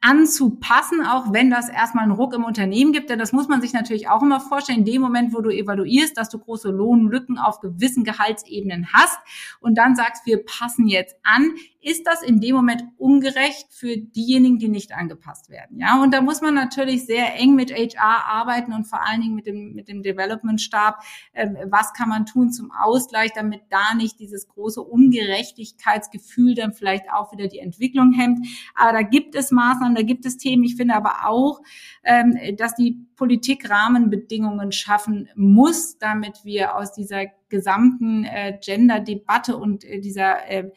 anzupassen, 0.00 1.04
auch 1.04 1.32
wenn 1.32 1.50
das 1.50 1.68
erstmal 1.68 2.04
einen 2.04 2.12
Ruck 2.12 2.34
im 2.34 2.44
Unternehmen 2.44 2.92
gibt. 2.92 3.10
Denn 3.10 3.18
das 3.18 3.32
muss 3.32 3.48
man 3.48 3.60
sich 3.60 3.72
natürlich 3.72 4.08
auch 4.08 4.22
immer 4.22 4.40
vorstellen. 4.40 4.80
In 4.80 4.84
dem 4.84 5.02
Moment, 5.02 5.34
wo 5.34 5.40
du 5.40 5.50
evaluierst, 5.50 6.16
dass 6.16 6.28
du 6.28 6.38
große 6.38 6.70
Lohnlücken 6.70 7.38
auf 7.38 7.60
gewissen 7.60 8.04
Gehaltsebenen 8.04 8.92
hast 8.92 9.18
und 9.60 9.76
dann 9.76 9.96
sagst, 9.96 10.24
wir 10.26 10.44
passen 10.44 10.86
jetzt 10.86 11.16
an, 11.24 11.54
ist 11.86 12.04
das 12.04 12.20
in 12.20 12.40
dem 12.40 12.56
Moment 12.56 12.82
ungerecht 12.98 13.68
für 13.70 13.96
diejenigen, 13.96 14.58
die 14.58 14.66
nicht 14.66 14.90
angepasst 14.90 15.50
werden. 15.50 15.78
Ja, 15.78 16.02
und 16.02 16.12
da 16.12 16.20
muss 16.20 16.40
man 16.40 16.52
natürlich 16.52 17.06
sehr 17.06 17.36
eng 17.36 17.54
mit 17.54 17.70
HR 17.72 18.26
arbeiten 18.26 18.72
und 18.72 18.88
vor 18.88 19.06
allen 19.06 19.20
Dingen 19.20 19.36
mit 19.36 19.46
dem, 19.46 19.72
mit 19.72 19.86
dem 19.86 20.02
Development-Stab. 20.02 21.04
Ähm, 21.32 21.56
was 21.66 21.92
kann 21.92 22.08
man 22.08 22.26
tun 22.26 22.50
zum 22.50 22.72
Ausgleich, 22.72 23.30
damit 23.36 23.60
da 23.70 23.94
nicht 23.94 24.18
dieses 24.18 24.48
große 24.48 24.82
Ungerechtigkeitsgefühl 24.82 26.56
dann 26.56 26.72
vielleicht 26.72 27.04
auch 27.12 27.30
wieder 27.30 27.46
die 27.46 27.60
Entwicklung 27.60 28.12
hemmt. 28.12 28.44
Aber 28.74 28.92
da 28.92 29.02
gibt 29.02 29.36
es 29.36 29.52
Maßnahmen, 29.52 29.94
da 29.94 30.02
gibt 30.02 30.26
es 30.26 30.38
Themen. 30.38 30.64
Ich 30.64 30.74
finde 30.74 30.96
aber 30.96 31.28
auch, 31.28 31.60
ähm, 32.02 32.36
dass 32.56 32.74
die 32.74 33.05
Politik 33.16 33.68
Rahmenbedingungen 33.70 34.72
schaffen 34.72 35.28
muss, 35.34 35.98
damit 35.98 36.44
wir 36.44 36.76
aus 36.76 36.92
dieser 36.92 37.26
gesamten 37.48 38.24
äh, 38.24 38.58
Gender-Debatte 38.60 39.56
und 39.56 39.84
äh, 39.84 40.00
dieser 40.00 40.48
äh, 40.48 40.70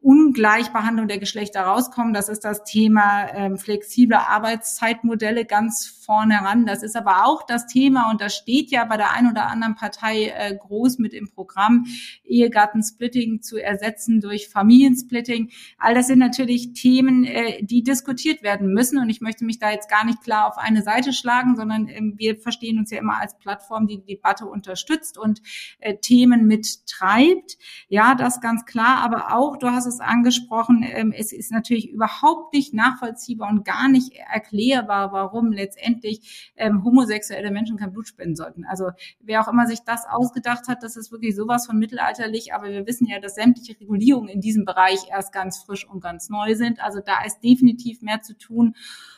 Ungleichbehandlung 0.00 1.08
der 1.08 1.18
Geschlechter 1.18 1.62
rauskommen. 1.62 2.12
Das 2.12 2.28
ist 2.28 2.44
das 2.44 2.62
Thema 2.62 3.28
ähm, 3.34 3.56
flexible 3.56 4.18
Arbeitszeitmodelle 4.18 5.44
ganz 5.44 5.86
vorne 5.86 6.34
ran. 6.34 6.64
Das 6.64 6.84
ist 6.84 6.94
aber 6.96 7.26
auch 7.26 7.44
das 7.44 7.66
Thema, 7.66 8.10
und 8.10 8.20
das 8.20 8.36
steht 8.36 8.70
ja 8.70 8.84
bei 8.84 8.96
der 8.96 9.12
einen 9.12 9.30
oder 9.30 9.48
anderen 9.48 9.74
Partei 9.74 10.32
äh, 10.36 10.56
groß 10.56 10.98
mit 10.98 11.12
im 11.12 11.28
Programm, 11.28 11.86
Ehegattensplitting 12.24 13.42
zu 13.42 13.56
ersetzen 13.56 14.20
durch 14.20 14.48
Familiensplitting. 14.48 15.50
All 15.78 15.94
das 15.94 16.06
sind 16.06 16.20
natürlich 16.20 16.72
Themen, 16.74 17.24
äh, 17.24 17.64
die 17.64 17.82
diskutiert 17.82 18.44
werden 18.44 18.72
müssen. 18.72 18.98
Und 18.98 19.10
ich 19.10 19.20
möchte 19.20 19.44
mich 19.44 19.58
da 19.58 19.72
jetzt 19.72 19.90
gar 19.90 20.04
nicht 20.04 20.22
klar 20.22 20.46
auf 20.46 20.56
eine 20.56 20.82
Seite 20.82 21.12
schlagen, 21.12 21.56
sondern 21.56 21.85
äh, 21.88 22.00
wir 22.16 22.36
verstehen 22.36 22.78
uns 22.78 22.90
ja 22.90 22.98
immer 22.98 23.20
als 23.20 23.36
Plattform, 23.38 23.86
die 23.86 23.98
die 23.98 24.16
Debatte 24.16 24.46
unterstützt 24.46 25.18
und 25.18 25.40
äh, 25.78 25.96
Themen 25.96 26.46
mittreibt. 26.46 27.58
Ja, 27.88 28.14
das 28.14 28.40
ganz 28.40 28.64
klar. 28.64 28.98
Aber 28.98 29.36
auch, 29.36 29.56
du 29.56 29.70
hast 29.70 29.86
es 29.86 30.00
angesprochen, 30.00 30.84
ähm, 30.86 31.12
es 31.16 31.32
ist 31.32 31.52
natürlich 31.52 31.90
überhaupt 31.90 32.52
nicht 32.52 32.74
nachvollziehbar 32.74 33.48
und 33.50 33.64
gar 33.64 33.88
nicht 33.88 34.14
erklärbar, 34.14 35.12
warum 35.12 35.52
letztendlich 35.52 36.52
ähm, 36.56 36.84
homosexuelle 36.84 37.50
Menschen 37.50 37.76
kein 37.76 37.92
Blut 37.92 38.08
spenden 38.08 38.36
sollten. 38.36 38.64
Also 38.64 38.90
wer 39.20 39.42
auch 39.42 39.48
immer 39.48 39.66
sich 39.66 39.80
das 39.80 40.06
ausgedacht 40.06 40.68
hat, 40.68 40.82
das 40.82 40.96
ist 40.96 41.12
wirklich 41.12 41.36
sowas 41.36 41.66
von 41.66 41.78
mittelalterlich. 41.78 42.54
Aber 42.54 42.68
wir 42.68 42.86
wissen 42.86 43.06
ja, 43.06 43.20
dass 43.20 43.34
sämtliche 43.34 43.78
Regulierungen 43.80 44.28
in 44.28 44.40
diesem 44.40 44.64
Bereich 44.64 45.08
erst 45.10 45.32
ganz 45.32 45.58
frisch 45.58 45.88
und 45.88 46.00
ganz 46.00 46.28
neu 46.28 46.54
sind. 46.54 46.80
Also 46.80 47.00
da 47.00 47.24
ist 47.24 47.40
definitiv 47.40 48.02
mehr 48.02 48.22
zu 48.22 48.36
tun. 48.36 48.74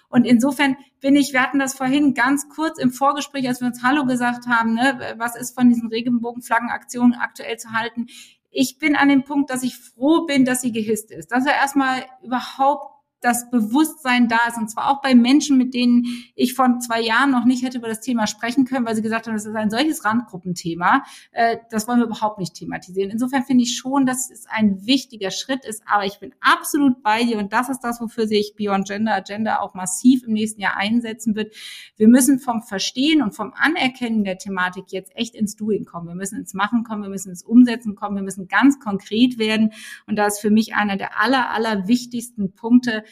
Und 0.08 0.24
insofern 0.24 0.76
bin 1.00 1.16
ich, 1.16 1.32
wir 1.32 1.42
hatten 1.42 1.58
das 1.58 1.74
vorhin 1.74 2.14
ganz 2.14 2.48
kurz 2.48 2.78
im 2.78 2.90
Vorgespräch, 2.90 3.46
als 3.46 3.60
wir 3.60 3.68
uns 3.68 3.82
Hallo 3.82 4.06
gesagt 4.06 4.46
haben, 4.46 4.74
ne, 4.74 5.14
was 5.18 5.36
ist 5.36 5.54
von 5.54 5.68
diesen 5.68 5.88
Regenbogenflaggenaktionen 5.88 7.14
aktuell 7.14 7.58
zu 7.58 7.72
halten. 7.72 8.06
Ich 8.50 8.78
bin 8.78 8.96
an 8.96 9.08
dem 9.08 9.24
Punkt, 9.24 9.50
dass 9.50 9.62
ich 9.62 9.76
froh 9.76 10.24
bin, 10.24 10.44
dass 10.44 10.62
sie 10.62 10.72
gehisst 10.72 11.10
ist. 11.10 11.30
Dass 11.30 11.46
er 11.46 11.54
erstmal 11.54 12.06
überhaupt 12.22 12.97
das 13.20 13.50
Bewusstsein 13.50 14.28
da 14.28 14.38
ist. 14.48 14.58
Und 14.58 14.70
zwar 14.70 14.90
auch 14.90 15.02
bei 15.02 15.14
Menschen, 15.14 15.58
mit 15.58 15.74
denen 15.74 16.04
ich 16.34 16.54
vor 16.54 16.78
zwei 16.80 17.00
Jahren 17.00 17.30
noch 17.30 17.44
nicht 17.44 17.64
hätte 17.64 17.78
über 17.78 17.88
das 17.88 18.00
Thema 18.00 18.26
sprechen 18.26 18.64
können, 18.64 18.86
weil 18.86 18.94
sie 18.94 19.02
gesagt 19.02 19.26
haben, 19.26 19.34
das 19.34 19.44
ist 19.44 19.54
ein 19.54 19.70
solches 19.70 20.04
Randgruppenthema. 20.04 21.04
Äh, 21.32 21.58
das 21.70 21.88
wollen 21.88 21.98
wir 21.98 22.06
überhaupt 22.06 22.38
nicht 22.38 22.54
thematisieren. 22.54 23.10
Insofern 23.10 23.44
finde 23.44 23.64
ich 23.64 23.76
schon, 23.76 24.06
dass 24.06 24.30
es 24.30 24.46
ein 24.46 24.86
wichtiger 24.86 25.30
Schritt 25.30 25.64
ist. 25.64 25.82
Aber 25.86 26.04
ich 26.04 26.20
bin 26.20 26.34
absolut 26.40 27.02
bei 27.02 27.24
dir. 27.24 27.38
Und 27.38 27.52
das 27.52 27.68
ist 27.68 27.80
das, 27.80 28.00
wofür 28.00 28.26
sich 28.26 28.54
Beyond 28.56 28.86
Gender 28.86 29.14
Agenda 29.14 29.58
auch 29.60 29.74
massiv 29.74 30.22
im 30.24 30.32
nächsten 30.32 30.60
Jahr 30.60 30.76
einsetzen 30.76 31.34
wird. 31.34 31.54
Wir 31.96 32.08
müssen 32.08 32.38
vom 32.38 32.62
Verstehen 32.62 33.22
und 33.22 33.34
vom 33.34 33.52
Anerkennen 33.54 34.22
der 34.22 34.38
Thematik 34.38 34.86
jetzt 34.90 35.14
echt 35.16 35.34
ins 35.34 35.56
Doing 35.56 35.84
kommen. 35.84 36.06
Wir 36.06 36.14
müssen 36.14 36.38
ins 36.38 36.54
Machen 36.54 36.84
kommen. 36.84 37.02
Wir 37.02 37.10
müssen 37.10 37.30
ins 37.30 37.42
Umsetzen 37.42 37.96
kommen. 37.96 38.16
Wir 38.16 38.22
müssen 38.22 38.46
ganz 38.46 38.78
konkret 38.78 39.38
werden. 39.38 39.72
Und 40.06 40.16
da 40.16 40.26
ist 40.26 40.38
für 40.38 40.50
mich 40.50 40.74
einer 40.74 40.96
der 40.96 41.20
aller, 41.20 41.50
aller 41.50 41.88
wichtigsten 41.88 42.52
Punkte, 42.52 43.02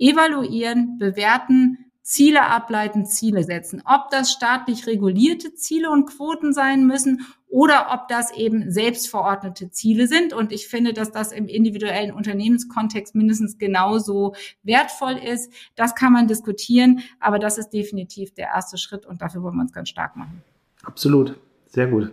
evaluieren, 0.00 0.98
bewerten, 0.98 1.90
Ziele 2.02 2.46
ableiten, 2.48 3.06
Ziele 3.06 3.44
setzen. 3.44 3.82
Ob 3.84 4.10
das 4.10 4.32
staatlich 4.32 4.88
regulierte 4.88 5.54
Ziele 5.54 5.90
und 5.90 6.06
Quoten 6.06 6.52
sein 6.52 6.84
müssen 6.86 7.24
oder 7.46 7.88
ob 7.92 8.08
das 8.08 8.32
eben 8.32 8.72
selbstverordnete 8.72 9.70
Ziele 9.70 10.08
sind. 10.08 10.32
Und 10.32 10.50
ich 10.50 10.66
finde, 10.66 10.92
dass 10.92 11.12
das 11.12 11.30
im 11.30 11.46
individuellen 11.46 12.12
Unternehmenskontext 12.12 13.14
mindestens 13.14 13.58
genauso 13.58 14.34
wertvoll 14.64 15.18
ist. 15.18 15.52
Das 15.76 15.94
kann 15.94 16.12
man 16.12 16.26
diskutieren, 16.26 17.00
aber 17.20 17.38
das 17.38 17.58
ist 17.58 17.70
definitiv 17.70 18.34
der 18.34 18.46
erste 18.46 18.76
Schritt 18.78 19.06
und 19.06 19.22
dafür 19.22 19.42
wollen 19.42 19.56
wir 19.56 19.62
uns 19.62 19.72
ganz 19.72 19.88
stark 19.88 20.16
machen. 20.16 20.42
Absolut. 20.82 21.38
Sehr 21.68 21.86
gut. 21.86 22.10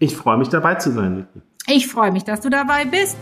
Ich 0.00 0.16
freue 0.16 0.38
mich 0.38 0.48
dabei 0.48 0.76
zu 0.76 0.90
sein. 0.90 1.28
Ich 1.68 1.86
freue 1.86 2.10
mich, 2.10 2.24
dass 2.24 2.40
du 2.40 2.48
dabei 2.48 2.84
bist. 2.84 3.16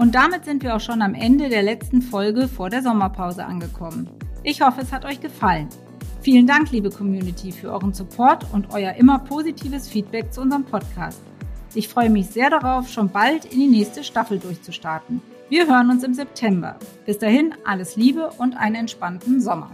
Und 0.00 0.14
damit 0.14 0.46
sind 0.46 0.62
wir 0.62 0.74
auch 0.74 0.80
schon 0.80 1.02
am 1.02 1.12
Ende 1.12 1.50
der 1.50 1.62
letzten 1.62 2.00
Folge 2.00 2.48
vor 2.48 2.70
der 2.70 2.80
Sommerpause 2.80 3.44
angekommen. 3.44 4.08
Ich 4.42 4.62
hoffe, 4.62 4.80
es 4.80 4.92
hat 4.92 5.04
euch 5.04 5.20
gefallen. 5.20 5.68
Vielen 6.22 6.46
Dank, 6.46 6.70
liebe 6.70 6.88
Community, 6.88 7.52
für 7.52 7.70
euren 7.70 7.92
Support 7.92 8.46
und 8.54 8.72
euer 8.72 8.94
immer 8.94 9.18
positives 9.18 9.90
Feedback 9.90 10.32
zu 10.32 10.40
unserem 10.40 10.64
Podcast. 10.64 11.20
Ich 11.74 11.86
freue 11.86 12.08
mich 12.08 12.28
sehr 12.28 12.48
darauf, 12.48 12.88
schon 12.88 13.10
bald 13.10 13.44
in 13.44 13.60
die 13.60 13.68
nächste 13.68 14.02
Staffel 14.02 14.38
durchzustarten. 14.38 15.20
Wir 15.50 15.66
hören 15.66 15.90
uns 15.90 16.02
im 16.02 16.14
September. 16.14 16.78
Bis 17.04 17.18
dahin 17.18 17.54
alles 17.66 17.96
Liebe 17.96 18.30
und 18.38 18.56
einen 18.56 18.76
entspannten 18.76 19.42
Sommer. 19.42 19.70